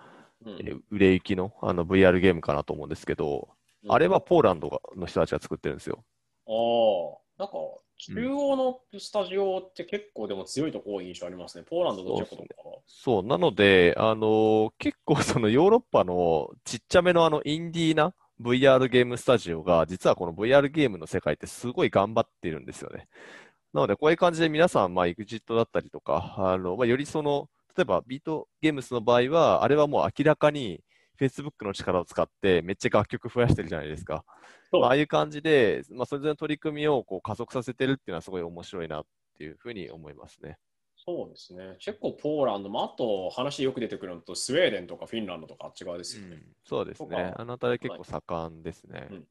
[0.45, 3.49] うんえー売れ行きのあの VR ゲームかなと思うんですけど、
[3.87, 6.03] あれはポーランドがの人たちが作ってるんですよ。
[6.47, 7.57] ああ、なんか、
[7.97, 11.63] 中央のスタジオって結構でも強いところ印象ありますね。
[11.67, 12.47] ポーランドとチェコとか。
[12.87, 23.07] そう、なので、あのー結構そのヨーロッパのちっちゃめのあのインディーな VR ゲームスタジオが、実はこの VR ゲームの世界ってすごい頑張ってるんですよね。
[23.73, 30.81] なので、こういう感じで皆さん、まあ、EXIT だったりとか、あの、まあ、よりその、例えばビートゲームスの場合は、あれはもう明らかに
[31.19, 34.23] Facebook の力を使ってめっちゃ楽曲増やしてるじゃないですか。
[34.83, 39.05] あああいう感じで、まあ、それぞれの取り組みをこう加速させてるっていうのはすごい面白いなっ
[39.37, 40.57] ていうふうに思いますね。
[40.97, 41.75] そうですね。
[41.79, 46.41] チェコ、ポーランド、まあ、あと話よく出てくるのと、スウェーデンとかフィンランドとかあっち側ですよね。
[46.63, 47.05] そうです。
[47.05, 49.07] ねあの辺り結構盛んですね。
[49.11, 49.27] うん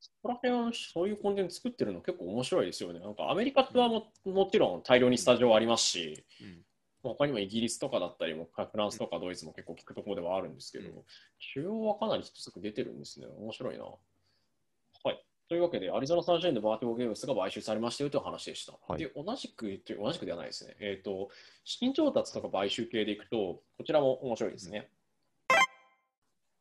[0.00, 3.00] そこら辺はそういうコンテンツ作ってるの結構面白いですよね。
[3.00, 6.62] なんかアメリカはももちろん大量にスタジオありますし、うん
[7.00, 10.94] 他にもイギリスとかだったりも、フランスとかドイツも結構聞くところではあるんですけど、うん
[11.54, 13.26] 中央はかなり一つ出てるんですね。
[13.38, 13.84] 面白いな。
[15.48, 15.54] はい。
[15.54, 18.74] というわけで、アリゾナサンシャインのバーティゴゲームスが買収されましたよという話でした。
[18.86, 20.76] はいで、同じく、という同じくではないですね。
[20.80, 21.30] えっ、と、
[21.64, 24.90] 資金調達とか買収系でいくと、こちらも面白いですね。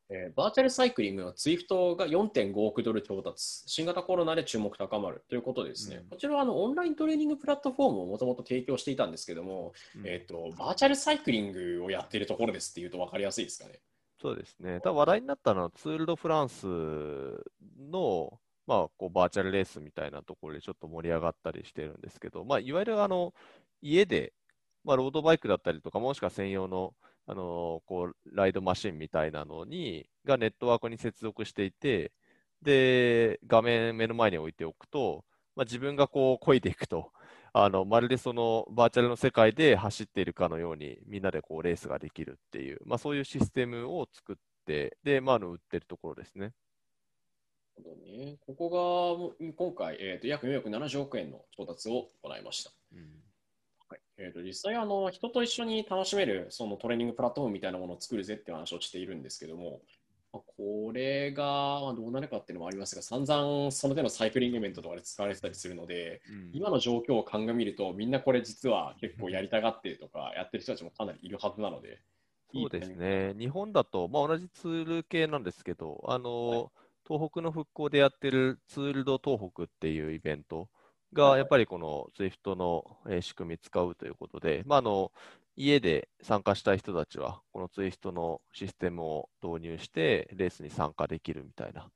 [0.09, 13.79] えーバーチャルサイクリングのツイフトが4.5億ドル調達、新型コロナで注目高まるということでですね、うんこちらはあのオンライントレーニングプラットフォームをもともと提供していたんですけども、うんえーと、バーチャルサイクリングをやっているところですっていうと分かりやすいですかね。
[14.21, 14.79] そうですね。
[14.79, 16.65] ただ話題になったのはツール・ド・フランス
[17.77, 23.33] の、まあ、こうバーチャルレースみたいなところでちょっと盛り上がったりしてるんですけど、まあ、いわゆるあの
[23.81, 24.33] 家で、
[24.83, 26.93] まあ、ロードバイクだったりとか、もしくは専用の、
[27.29, 32.11] あのこうライドマシンみたいなのにがネットワークに接続していて、
[32.61, 37.11] で、画面目の前に置いておくと、まあ、自分がこう漕いでいくと、
[37.53, 46.53] あのまるでそのバーチャルの世界で走っているかのように、みんなでこうレースができるっていう、まあ、そういうシステムを作って、で、ま、あの売ってるところですね。
[47.81, 52.71] ね、ここが今回、えーと、約470億円の調達を行いました。
[52.93, 52.99] うん。
[53.89, 53.99] はい。
[54.17, 59.81] えーと、実際あの、人と一緒に楽しめるそのトレーニングプラットフォームみたいなものを作るぜって話をしているんですけども、
[60.31, 71.99] これがどうなるかっていうのもありますが、散々その手のサイクリングイベントとかで使われてたりするので、うん、今の状況を鑑みると、みんなこれ実は結構やりたがってるとか、やってる人たちもかなりいるはずなので。
[72.53, 76.67] そうですね、日本だと、まあ、同じツール系なんですけど、あの、はい、
[77.07, 80.69] 東北の復興でやってるツールド東北っていうイベント
[81.13, 85.11] が、やっぱりこの SWIFT の仕組み使うということで、まあ、あの
[85.55, 91.89] 家で参加したい人たちは、このツイストのシステムを導入して、レースに参加できるみたいな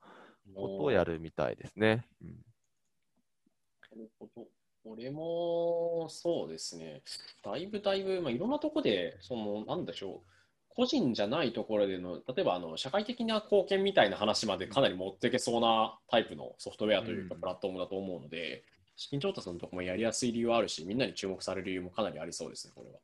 [0.56, 2.06] ことをやるみたいですね。
[2.22, 4.48] うん、なるほど。
[4.84, 7.04] これもそうですね、
[7.44, 10.32] だいぶだいぶ、まあ、いろんなところで、そのなんでしょう、
[10.76, 18.64] 個人じゃないところでの、例えばあの社会的な貢献みたいな話までかなり持っていけそうなタイプのソフトウェアというか、プラットフォームだと思うので、
[18.96, 23.00] 資金調達のところもやりやすい理由はあるし、みんなに注目される理由もかなりありそうですね、これは。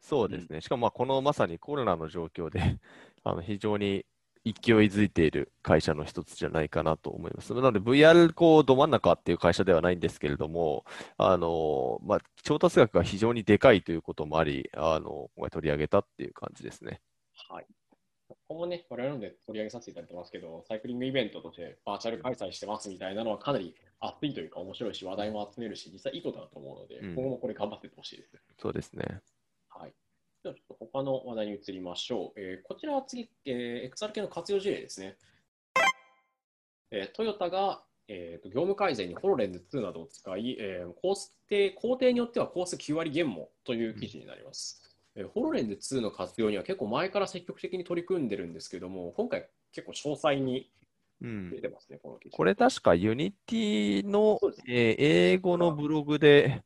[0.00, 2.78] そうですね、しかもまあこのまさにコロナの状況で
[3.22, 4.04] あの非常に
[4.44, 7.54] 勢いづいている会社の一つじゃないかなと思います。
[7.54, 10.84] なので VR こうど真ん中っていう会社ではないんですけれども、
[11.16, 17.00] あのまあ、調達額が非常にでかいということもあり、あの今回取り上げたっていう感じですね。
[17.48, 17.66] はい。
[18.28, 28.30] ここもね、我々ので取り上げさせていただいてますけど、サイクリングイベントとしてバーチャル開催してますみたいなのはかなり熱いというか面白いし、話題も集めるし、実際いいことだと思うので、うん、今後もこれ頑張ってほしいです。
[28.58, 29.20] そうですね。
[29.70, 29.92] はい。
[30.44, 32.40] ではちょっと他の話題に移りましょう。
[32.40, 35.16] えー、こちらは次、えー、XR 系の活用事例ですね。
[36.90, 41.18] えー、トヨタが、えーと、業務改善にホロレンズ2などを使い、えー、工程
[41.74, 44.82] 工程によっては工数9割減もという記事になります。
[45.16, 50.70] うん、えー、ホロレンズ2の活用には結構前から積極的に取り組んでるんですけども、今回結構詳細に
[51.22, 52.36] 出てますね、うん、この記事。
[52.36, 54.38] これ確かユニティの、
[54.68, 56.62] えー、英語のブログで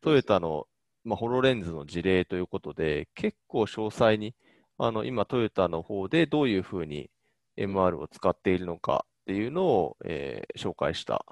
[0.00, 0.66] トヨタの
[1.04, 4.34] まあ、ホロレンズの事例ということで、結構詳細に、
[4.78, 7.10] あの今、トヨタの方でどういうふうに
[7.56, 11.24] MR を使っているのかっていうのを、えー、紹介した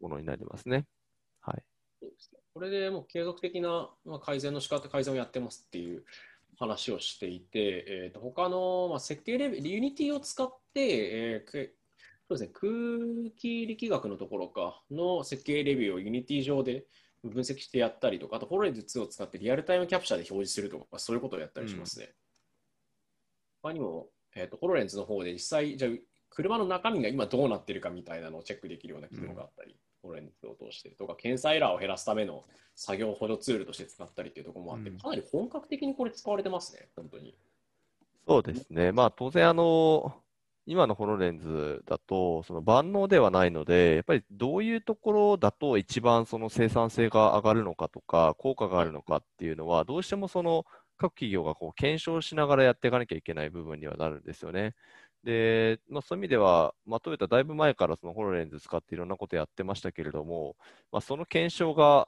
[0.00, 0.86] ものになりますね。
[1.40, 1.62] はい、
[2.00, 2.40] そうですね。
[2.52, 6.04] これでもう継続的な、まあ、改善の仕方、改善をやってますっていう
[6.58, 11.70] 話をしていて、えー、と他の、まあ、設計レベル、ユニティを使って、えー、
[12.28, 12.70] そうですね、空
[13.36, 16.84] 気力学のところかの設計レビューをユニティ上で
[17.28, 22.06] 分析してやったりとか、あと、ホロレンズ2を使ってリアルタイムキャプチャーで表示するとか、そういうことをやったりしますね。
[22.06, 22.12] うん、
[23.62, 25.88] 他にも、えーと、ホロレンズの方で実際、じゃ
[26.30, 32.44] 車の中身が今どうなってるかみたいなのをチェックできるような機能があったり、うん、ホロレンズを通してとか、検査エラーを減らすための
[32.74, 37.36] 作業補助ツールとして使ったりっていうところもあって、うん、かなり本格的にこれ使われてますね、本当に。
[38.26, 38.92] そうですね。
[38.92, 40.14] まあ、当然、あの、
[40.70, 50.64] 今のホロレンズだと、その万能ではないので、やっぱりどういうところだと一番その生産性が上がるのかとか、効果があるのかっていうのは、どうしてもその
[50.96, 54.74] 各企業がこう検証しながらやっていかなきゃいけない部分にはなるんですよね。
[55.24, 60.54] で、まあ、そういう意味では、まあ、トヨタだいぶ前からそのホロレンズ使っていろんなことやってましたけれども、
[60.92, 62.06] まあ、その検証が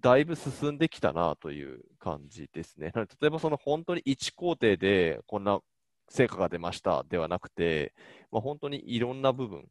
[0.00, 2.92] だいぶ進んできたなという感じですね。
[3.20, 5.60] 例えばその本当に1工程でこんな
[6.12, 7.94] 成果が出ましたではなくて、
[8.30, 9.64] まあ、本当にいろんな部分、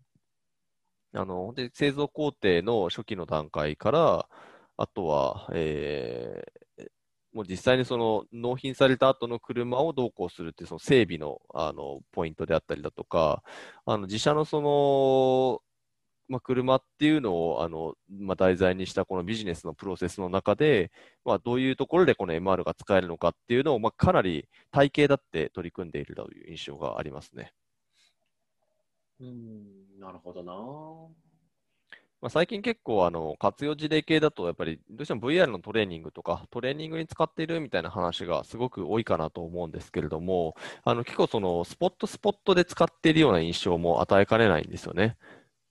[1.13, 4.27] あの本当に製造工程の初期の段階から、
[4.77, 6.87] あとは、えー、
[7.33, 13.43] もう実際にその納品された後の車をどうこうするっていうその整備のあのポイントであったりだとか、
[13.85, 15.61] あの自社のその
[16.31, 20.89] まあ、車っていうのをあの、まあ、題材にしたこのビジネスのプロセスの中で、
[21.25, 27.51] まあ、どういうところでこの MR が使えるのかっていうのを、まあ、かなり体系だって取り組んでいるという印象がありますね。
[29.19, 30.53] うんなるほどな。
[32.21, 45.17] まあ、最近結構あの活用事例系だと、やっぱりどうしても VR のトレーニングとか、トレーニングに使っているみたいな話がすごく多いかなと思うんですけれども、あの結構そのスポットスポットで使っているような印象も与えかねないんですよね。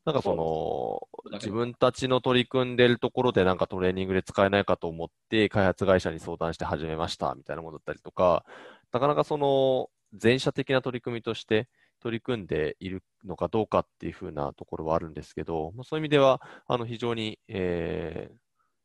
[0.05, 8.45] なんかその、自分たちの取り組んでるところでなんかトレーニングで使えないかと思って開発会社に相談して始めましたみたいなものだったりとか、
[8.93, 11.69] なかなかその全社的な取り組みとして
[12.01, 18.31] 取り組んでいるのかどうかっていうふうなところはあるんですけど、そういう意味では、あの非常に、え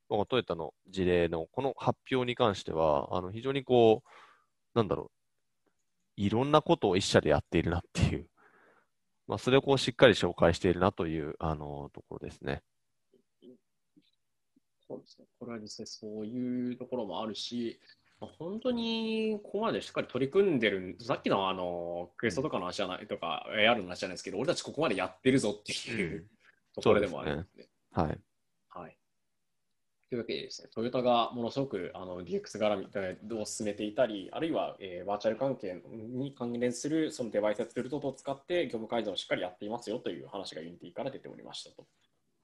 [0.09, 4.09] ー、トヨタの事例のこの発表に関しては、あの非常にこう、
[4.77, 5.11] なんだろ
[6.17, 8.27] う、いろんなことを一社でやっているなっていう
[9.27, 12.61] まあ、それをこうしっかり紹介しているなというあのところですね。
[14.87, 15.25] そうですね。
[15.39, 17.79] これは実際そういうところもあるし、
[18.21, 26.25] まあ、本当にここまでしっかり取り組んでる、さっきのあのクエストとかの話じゃないとか、AR の話じゃないですけど、俺たちここまでやってるぞっていう、うん
[26.75, 27.67] ところでもあるんですね。
[27.93, 28.07] はい。
[28.07, 28.19] はい。
[30.09, 41.81] というわけでですね、トヨタがものすごくあの DX 絡みを進めていたり、あるいは、えーバーチャル関係に関連するそのデバイスやツール等々を使って業務改善をしっかりやっていますよという話がユニティから出ておりましたと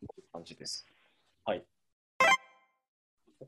[0.02, 0.88] いう感じです。
[1.46, 1.64] はい。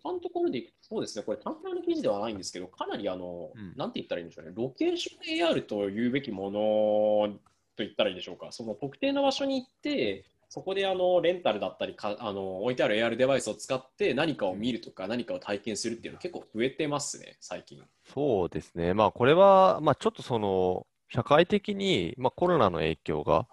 [0.01, 7.39] 他のところでいくと、そうですね、これ単体の記事ではないんですけど、かなりあの、うんなんて言ったらいいんでしょうね、ロケーション AR というべきもの
[7.75, 17.81] と言ったらいいでしょうか、その特定の場所に行って、そこであのレンタルだったりかあの、置いてある AR デバイスを使って何かを見るとか、何かを体験するっていうの結構増えてますね、最近。
[18.13, 18.93] そうですね。
[18.93, 23.47] まあ、これは、まあ、ちょっとその、社会的に、まあ、コロナの影響が、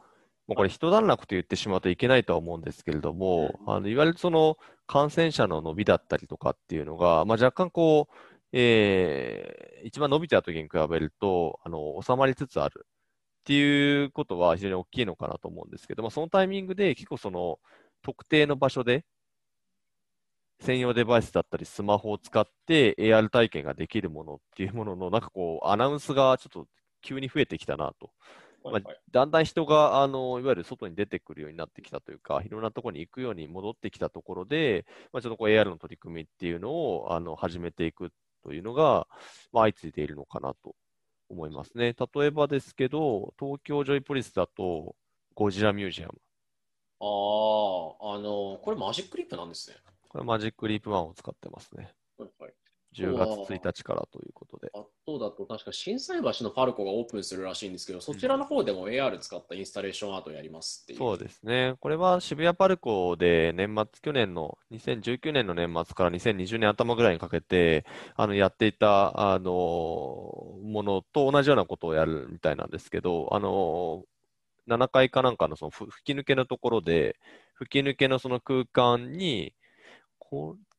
[0.46, 8.14] まあ、これ、一段落と言ってしまうといけないとは思うんですけれども、あのいわゆるその感染者の伸びだったりとかっていうのが、まあ、若干こう、
[8.52, 12.86] えー一番伸びてた時に比べると、あの収まりつつある
[13.40, 17.58] っていうことは非常に大きいのかなと思うんですけど、まあ、そのタイミングで結構その
[18.02, 19.04] 特定の場所で
[20.60, 26.66] 専用デバイスだったりスマホを使って AR 体験ができるものっていうもののなんかこうアナウンスがちょっと
[27.02, 28.10] 急に増えてきたなと。
[28.62, 28.80] まあ
[29.10, 34.84] だんだん人があのいわゆる外に出てくるようになってきたというか、いろんなところに行くように戻ってきたところで、
[35.14, 38.12] まあ、ちょっとこう AR の取り組みっていうのをあの始めていく
[38.44, 39.06] というのが、
[39.50, 40.74] まあ、相次いでいるのかなと
[41.30, 41.94] 思いますね。
[42.14, 44.96] 例えばですけど、東京ジョイポリスだと、
[45.34, 46.20] ゴジラミュージアム。
[47.00, 49.76] ああ、あの、これマジックリップなんですね。
[50.08, 51.94] これマジックリープ1を使ってますね。
[52.18, 52.59] はいはい。
[52.92, 54.70] 10月1日からということで。
[54.74, 60.98] あとだと、確か心斎橋のパルコがオープンするらしいんですけど、そちらの方でも AR 使ったインスタレーションアートをやりますっていう。
[60.98, 61.74] そうですね。
[61.80, 67.84] これは渋谷パルコで年末、去年の2019年の年末から2020年頭ぐらいにかけて、
[68.16, 69.52] あの、やっていた、あの、
[70.62, 74.04] ものと同じようなことをやるみたいなんですけど、あの、
[74.66, 77.16] 7階かなんかのそのふ吹き抜けのところで、
[77.54, 79.54] 吹き抜けのその空間に、
[80.18, 80.69] こう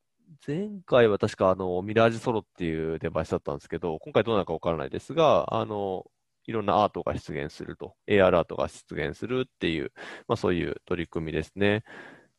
[0.46, 6.06] 前回は確かあの、ミラージュソロっていうデバイスだったんですけど、今回どうなるかわからないですが、あの、
[6.46, 9.92] いろんなアートが出現すると、AR アートが出現するっていう、
[10.28, 11.84] まあそういう取り組みですね。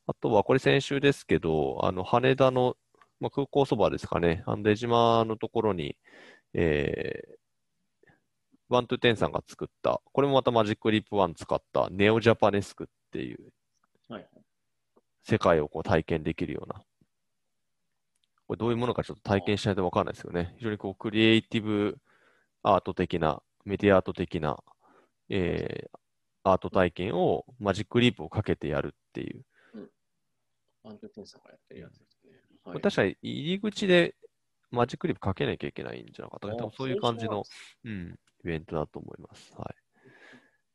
[0.06, 2.76] あとは、これ先週ですけど、あの、羽田の、
[3.20, 5.96] まあ、空港そばですかね、あの出島のところに、
[6.54, 7.32] えー、
[8.68, 13.52] ワントゥテンさんが作った、これもまたマジックリップワン使ったネオジャパネスクっていう
[14.08, 14.26] はい
[15.24, 16.82] 世界をこう体験できるような。
[18.46, 20.54] これどういうものかちょっと体験しないとわかんないですよね。
[20.58, 21.98] 非常にこうクリエイティブ
[22.62, 24.58] アート的な、メディアアート的な、
[25.28, 26.02] えー
[26.44, 29.44] アート体験をマジックリープをかけてやるっていう。
[30.84, 32.32] アントテンさんがやってるやつですね。
[32.64, 34.16] これ確かに入り口で
[34.70, 36.54] マジックリープかけなきゃいけないんじゃなかったかな。
[36.54, 37.50] あ多分そういう感じの、そ
[37.84, 39.54] ううん、イベントだと思います。
[39.56, 39.74] はい。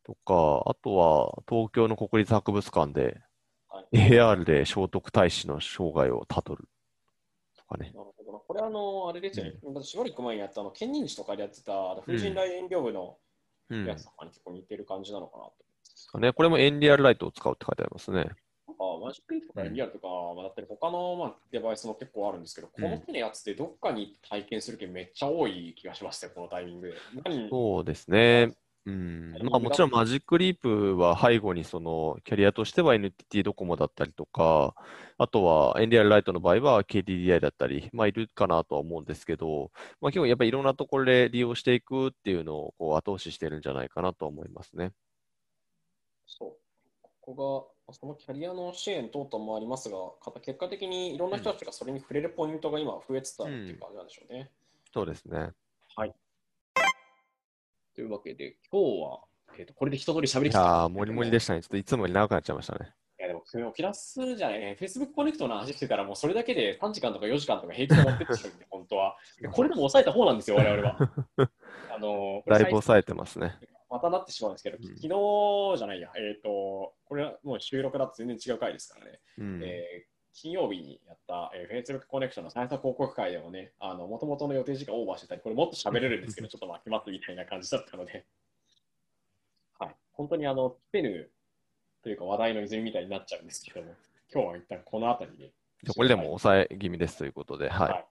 [0.05, 3.19] とか、あとは東京の国立博物館で
[3.67, 6.69] はい AR で聖徳太子の生涯をたどると
[7.67, 7.91] かね。
[7.93, 13.17] なるほどなこれあの、あれですよね、しばらく前にやったあの、県人誌とかでやってた、あの風神雷園業部の
[13.69, 13.85] うん。
[13.85, 15.43] やつとかに結構似てる感じなのかな
[16.13, 16.19] と。
[16.19, 18.17] ね、これもエンリアルライトを使うって書いてありますね。
[18.17, 20.07] なんかマジックリープとかリアルとか
[20.41, 26.93] だったり、他のまあデバイスも結構あるんですけど、この手のやつでどっかに体験する気めっちゃ多い気がしますね、このタイミングで。
[27.25, 28.53] 何そうですね。
[28.87, 29.35] うん。
[29.43, 34.75] まあもちろんマジックリープは背後にそのキャリアとしては NTT ドコモだったりとか、
[35.17, 44.93] あとはエンリアルライトの場合は KDDI だったり、まあいるかなとは思うんですけど、まあ結構やっぱりいろんなところで利用していくっていうのをこう後押ししてるんじゃないかなと思いますね。
[46.25, 46.51] そう。
[47.01, 49.97] ここが、そのキャリアの支援等々もありますが、
[50.41, 54.49] 結果的にいろんな人たちがそれに触れるポイントが今増えつつあるっていう感じなんでしょうね。
[54.93, 55.51] そうですね。
[57.97, 59.21] というわけで、今日は、
[59.57, 61.63] えー、とこれで一通り喋りいきたやー、もりもりでしたね。
[61.63, 62.93] ちょっといつもより長くなっちゃいましたね。
[63.19, 69.17] いやでも、ピラスじゃないね、Facebook コネクトの話してたら、もうそれだけで3時間とか4時間とか平気で持ってっちゃうんで、本当は。
[69.41, 70.95] でこれでも抑えた方なんですよ、我々は。
[71.89, 73.57] あのだいぶ抑えてますね。
[73.89, 79.19] またなってしまうんですけど、うん昨日じゃないや、えっ、と、これはもう収録だと全然違う回ですからね。
[79.39, 79.63] うん。
[79.63, 88.23] えー金曜日にやった、えー、Facebook コネクションの最初広告会でもね、あの、もともとの予定時間オーバーしてたり、これもっと喋れるんですけど、ちょっと負けますみたいな感じだったので、
[89.79, 89.95] はい。
[90.13, 91.31] 本当にあの、スペヌ
[92.03, 93.95] というか話題の泉みたいになっちゃうんですけども、
[94.31, 95.51] 今日は一旦この辺りで。
[95.91, 97.89] これでも抑え気味ですということで、はい。
[97.89, 98.05] はい。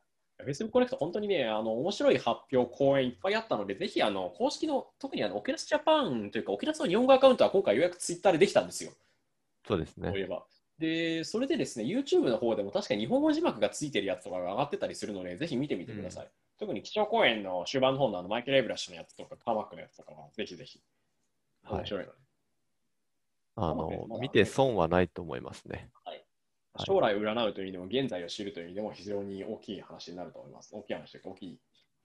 [0.51, 8.91] Facebook コネクト、本当にね、あの面白い発表、講演いっぱいあったので、ぜひあの公式の、特にあのオキュラスジャパンというか、オキュラスの日本語アカウントは今回ようやくツイッターでできたんですよ。
[9.69, 10.09] そうですね。
[10.09, 10.45] そういえば。
[10.79, 16.29] で、それでですね、YouTube の方でも確かに日本語字幕がついてるやつとかが上がってたりするので、ぜひ見てみてください。
[16.59, 20.81] 特に基調講演の終盤の方のあのマイケル・エイブラッシュのやつとか、カーマックのやつとかは、ぜひぜひ。
[21.65, 22.13] はい面白いので。
[23.57, 25.91] あまあねの、見て損はないと思いますね。
[26.05, 26.23] はい
[26.85, 30.75] 将来を占うという意味でも、現在を知るという意味でも、非常に大きい話になると思います。
[30.75, 31.59] 大きい話というか、大きい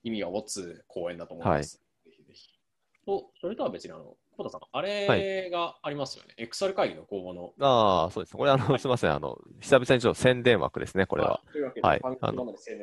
[0.04, 1.82] 意味を持つ講演だと思います。
[2.06, 2.50] ぜひぜひ。
[3.06, 4.16] と、それとは別に、あの、
[4.50, 6.34] さん、あれがありますよね。
[6.38, 7.54] XR 会議の公募の。
[7.60, 8.38] ああ、そうですね。
[8.38, 9.12] これ、あの、すみません。
[9.14, 11.42] あの、久々にちょっと宣伝枠ですね、これは。
[11.52, 12.02] というわけで、はい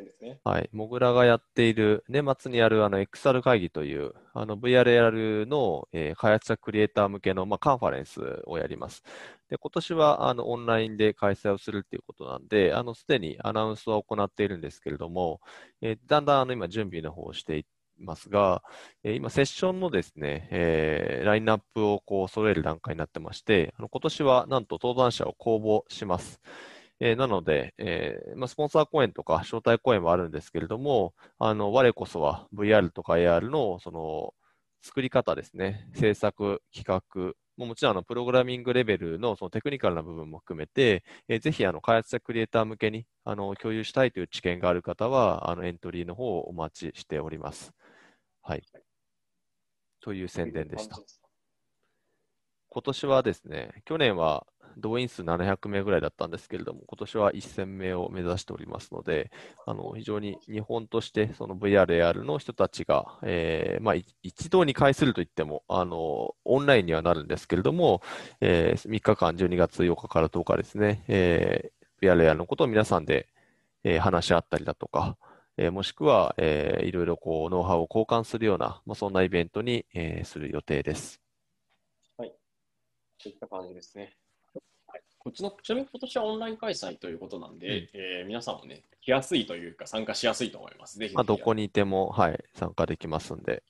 [0.09, 0.41] ですね。
[0.45, 0.69] はい。
[0.73, 9.03] モグラがやっている、年末にやるあの XR 会議という、あの VRAR の、えー開発者クリエイター向けの、まあ、カンファレンスをやります。
[9.49, 15.41] で、今年はあのオンラインで開催をするっていうことなんで、あの、すでにアナウンスは行っているんですけれども、
[15.81, 17.65] えーだんだんあの今準備の方をしてい
[18.01, 18.63] ますが、
[19.05, 26.41] えー今セッションのですね、えーラインナップをこう揃える段階になってまして、あの今年はなんと登壇者を公募します。
[27.01, 34.35] えーなので、えーまあ、スポンサー講演とか招待講演もあるんですけれども、あの、我こそは VR とか AR のその
[34.83, 47.73] 作り方ですね、制作、企画、ももちろんあのプログラミングレベルのそのテクニカルな部分も含めて、えーぜひあの開発者クリエイター向けにあの共有したいという知見がある方は、あのエントリーの方をお待ちしております。
[48.49, 48.63] はい。
[50.01, 50.99] という宣伝でした。
[52.71, 54.47] 今年はですね、去年は
[54.79, 59.31] 動員数700名ぐらいだったんですけれども、今年は1000名を目指しておりますので、
[59.67, 68.01] あの非常に日本としてその VR、AR の人たちが、えーまあ、い一堂に会するといってもあの、オンラインにはなるんですけれども、
[68.41, 73.29] えー3日間、12月8日から10日ですね、えー VR、AR のことを皆さんで、
[73.85, 75.19] えー話し合ったりだとか、
[75.59, 81.21] えーもしくは、えーいろいろこうノウハウを交換するような、まあ、そんなイベントに、えーする予定です。
[83.21, 84.15] といった感じですね。
[84.87, 90.99] はい、こっちの、ちなみに今年はオンライン開催ということなんで、うんえー皆さんもね、来やすいというか、参加しやすいと思います。
[90.99, 93.65] ぜひまあ、どこにいても、はい、参加できますんで、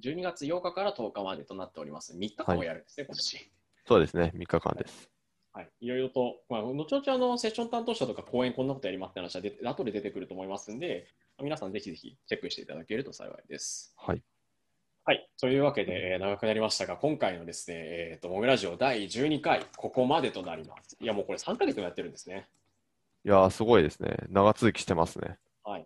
[0.00, 2.16] 12月8日から10日までとなっております。
[2.16, 3.50] 3日間をやるんですね、今年。
[3.88, 5.10] そうですね、3日間です。
[5.54, 11.06] はい、いろいろと、まあ、後々あのセッション担当者とか講演こんなことやりますって話はで後で出てくると思いますんで、
[11.42, 13.94] 皆さんぜひぜひチェックしていただけると幸いです。
[13.98, 14.22] はい。
[15.04, 15.28] はい。
[15.40, 20.96] というわけで、えー長くなりましたが、今回のですね、えっ、と、モグラジオ第12回、ここまでとなります。
[21.00, 22.48] いや、もうこれ3ヶ月もやってるんですね。
[23.24, 24.16] いやー、すごいですね。
[24.28, 25.38] 長続きしてますね。
[25.64, 25.82] はい。
[25.82, 25.84] い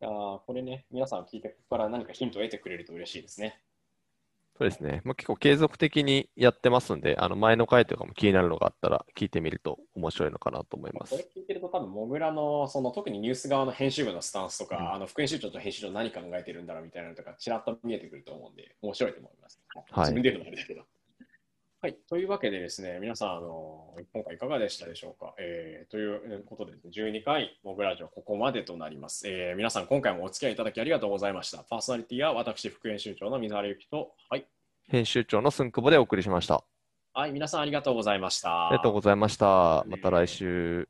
[0.00, 3.60] やーこれね、皆さん聞いて、ここから何かヒントを得てくれると嬉しいですね。
[4.56, 5.02] そうですね。
[5.04, 11.26] まあ、結構継続的にやってますんで、あの前の回とかも気になるのがあったら聞いてみると面白いのかなと思いますこれ。
[11.36, 19.60] 聞いてると多分、モグラの、その特にニュース側の編集部のスタンスとか、うんあの副編集長と編集長何考えてるんだろうみたいなのとか、ちらっと見えてくると思うんで、面白いと思います。
[19.74, 20.82] はい自分で言うのもあれだけど。
[21.84, 21.96] はい。
[22.08, 25.34] というわけでですね、皆さん、あの、今回いかがでしたでしょうか？
[25.38, 29.28] えーということでですね、12回、モグラジオここまでとなります。
[29.28, 31.58] えー皆さん、今回もお付き合いいただきありがとうございました。
[31.58, 34.46] パーソナリティは私、副編集長の水原由紀と、はい。
[34.88, 36.64] 編集長のすんくぼでお送りしました。
[37.12, 38.68] はい、皆さんありがとうございました。
[38.68, 39.84] ありがとうございました。
[39.86, 40.88] また来週。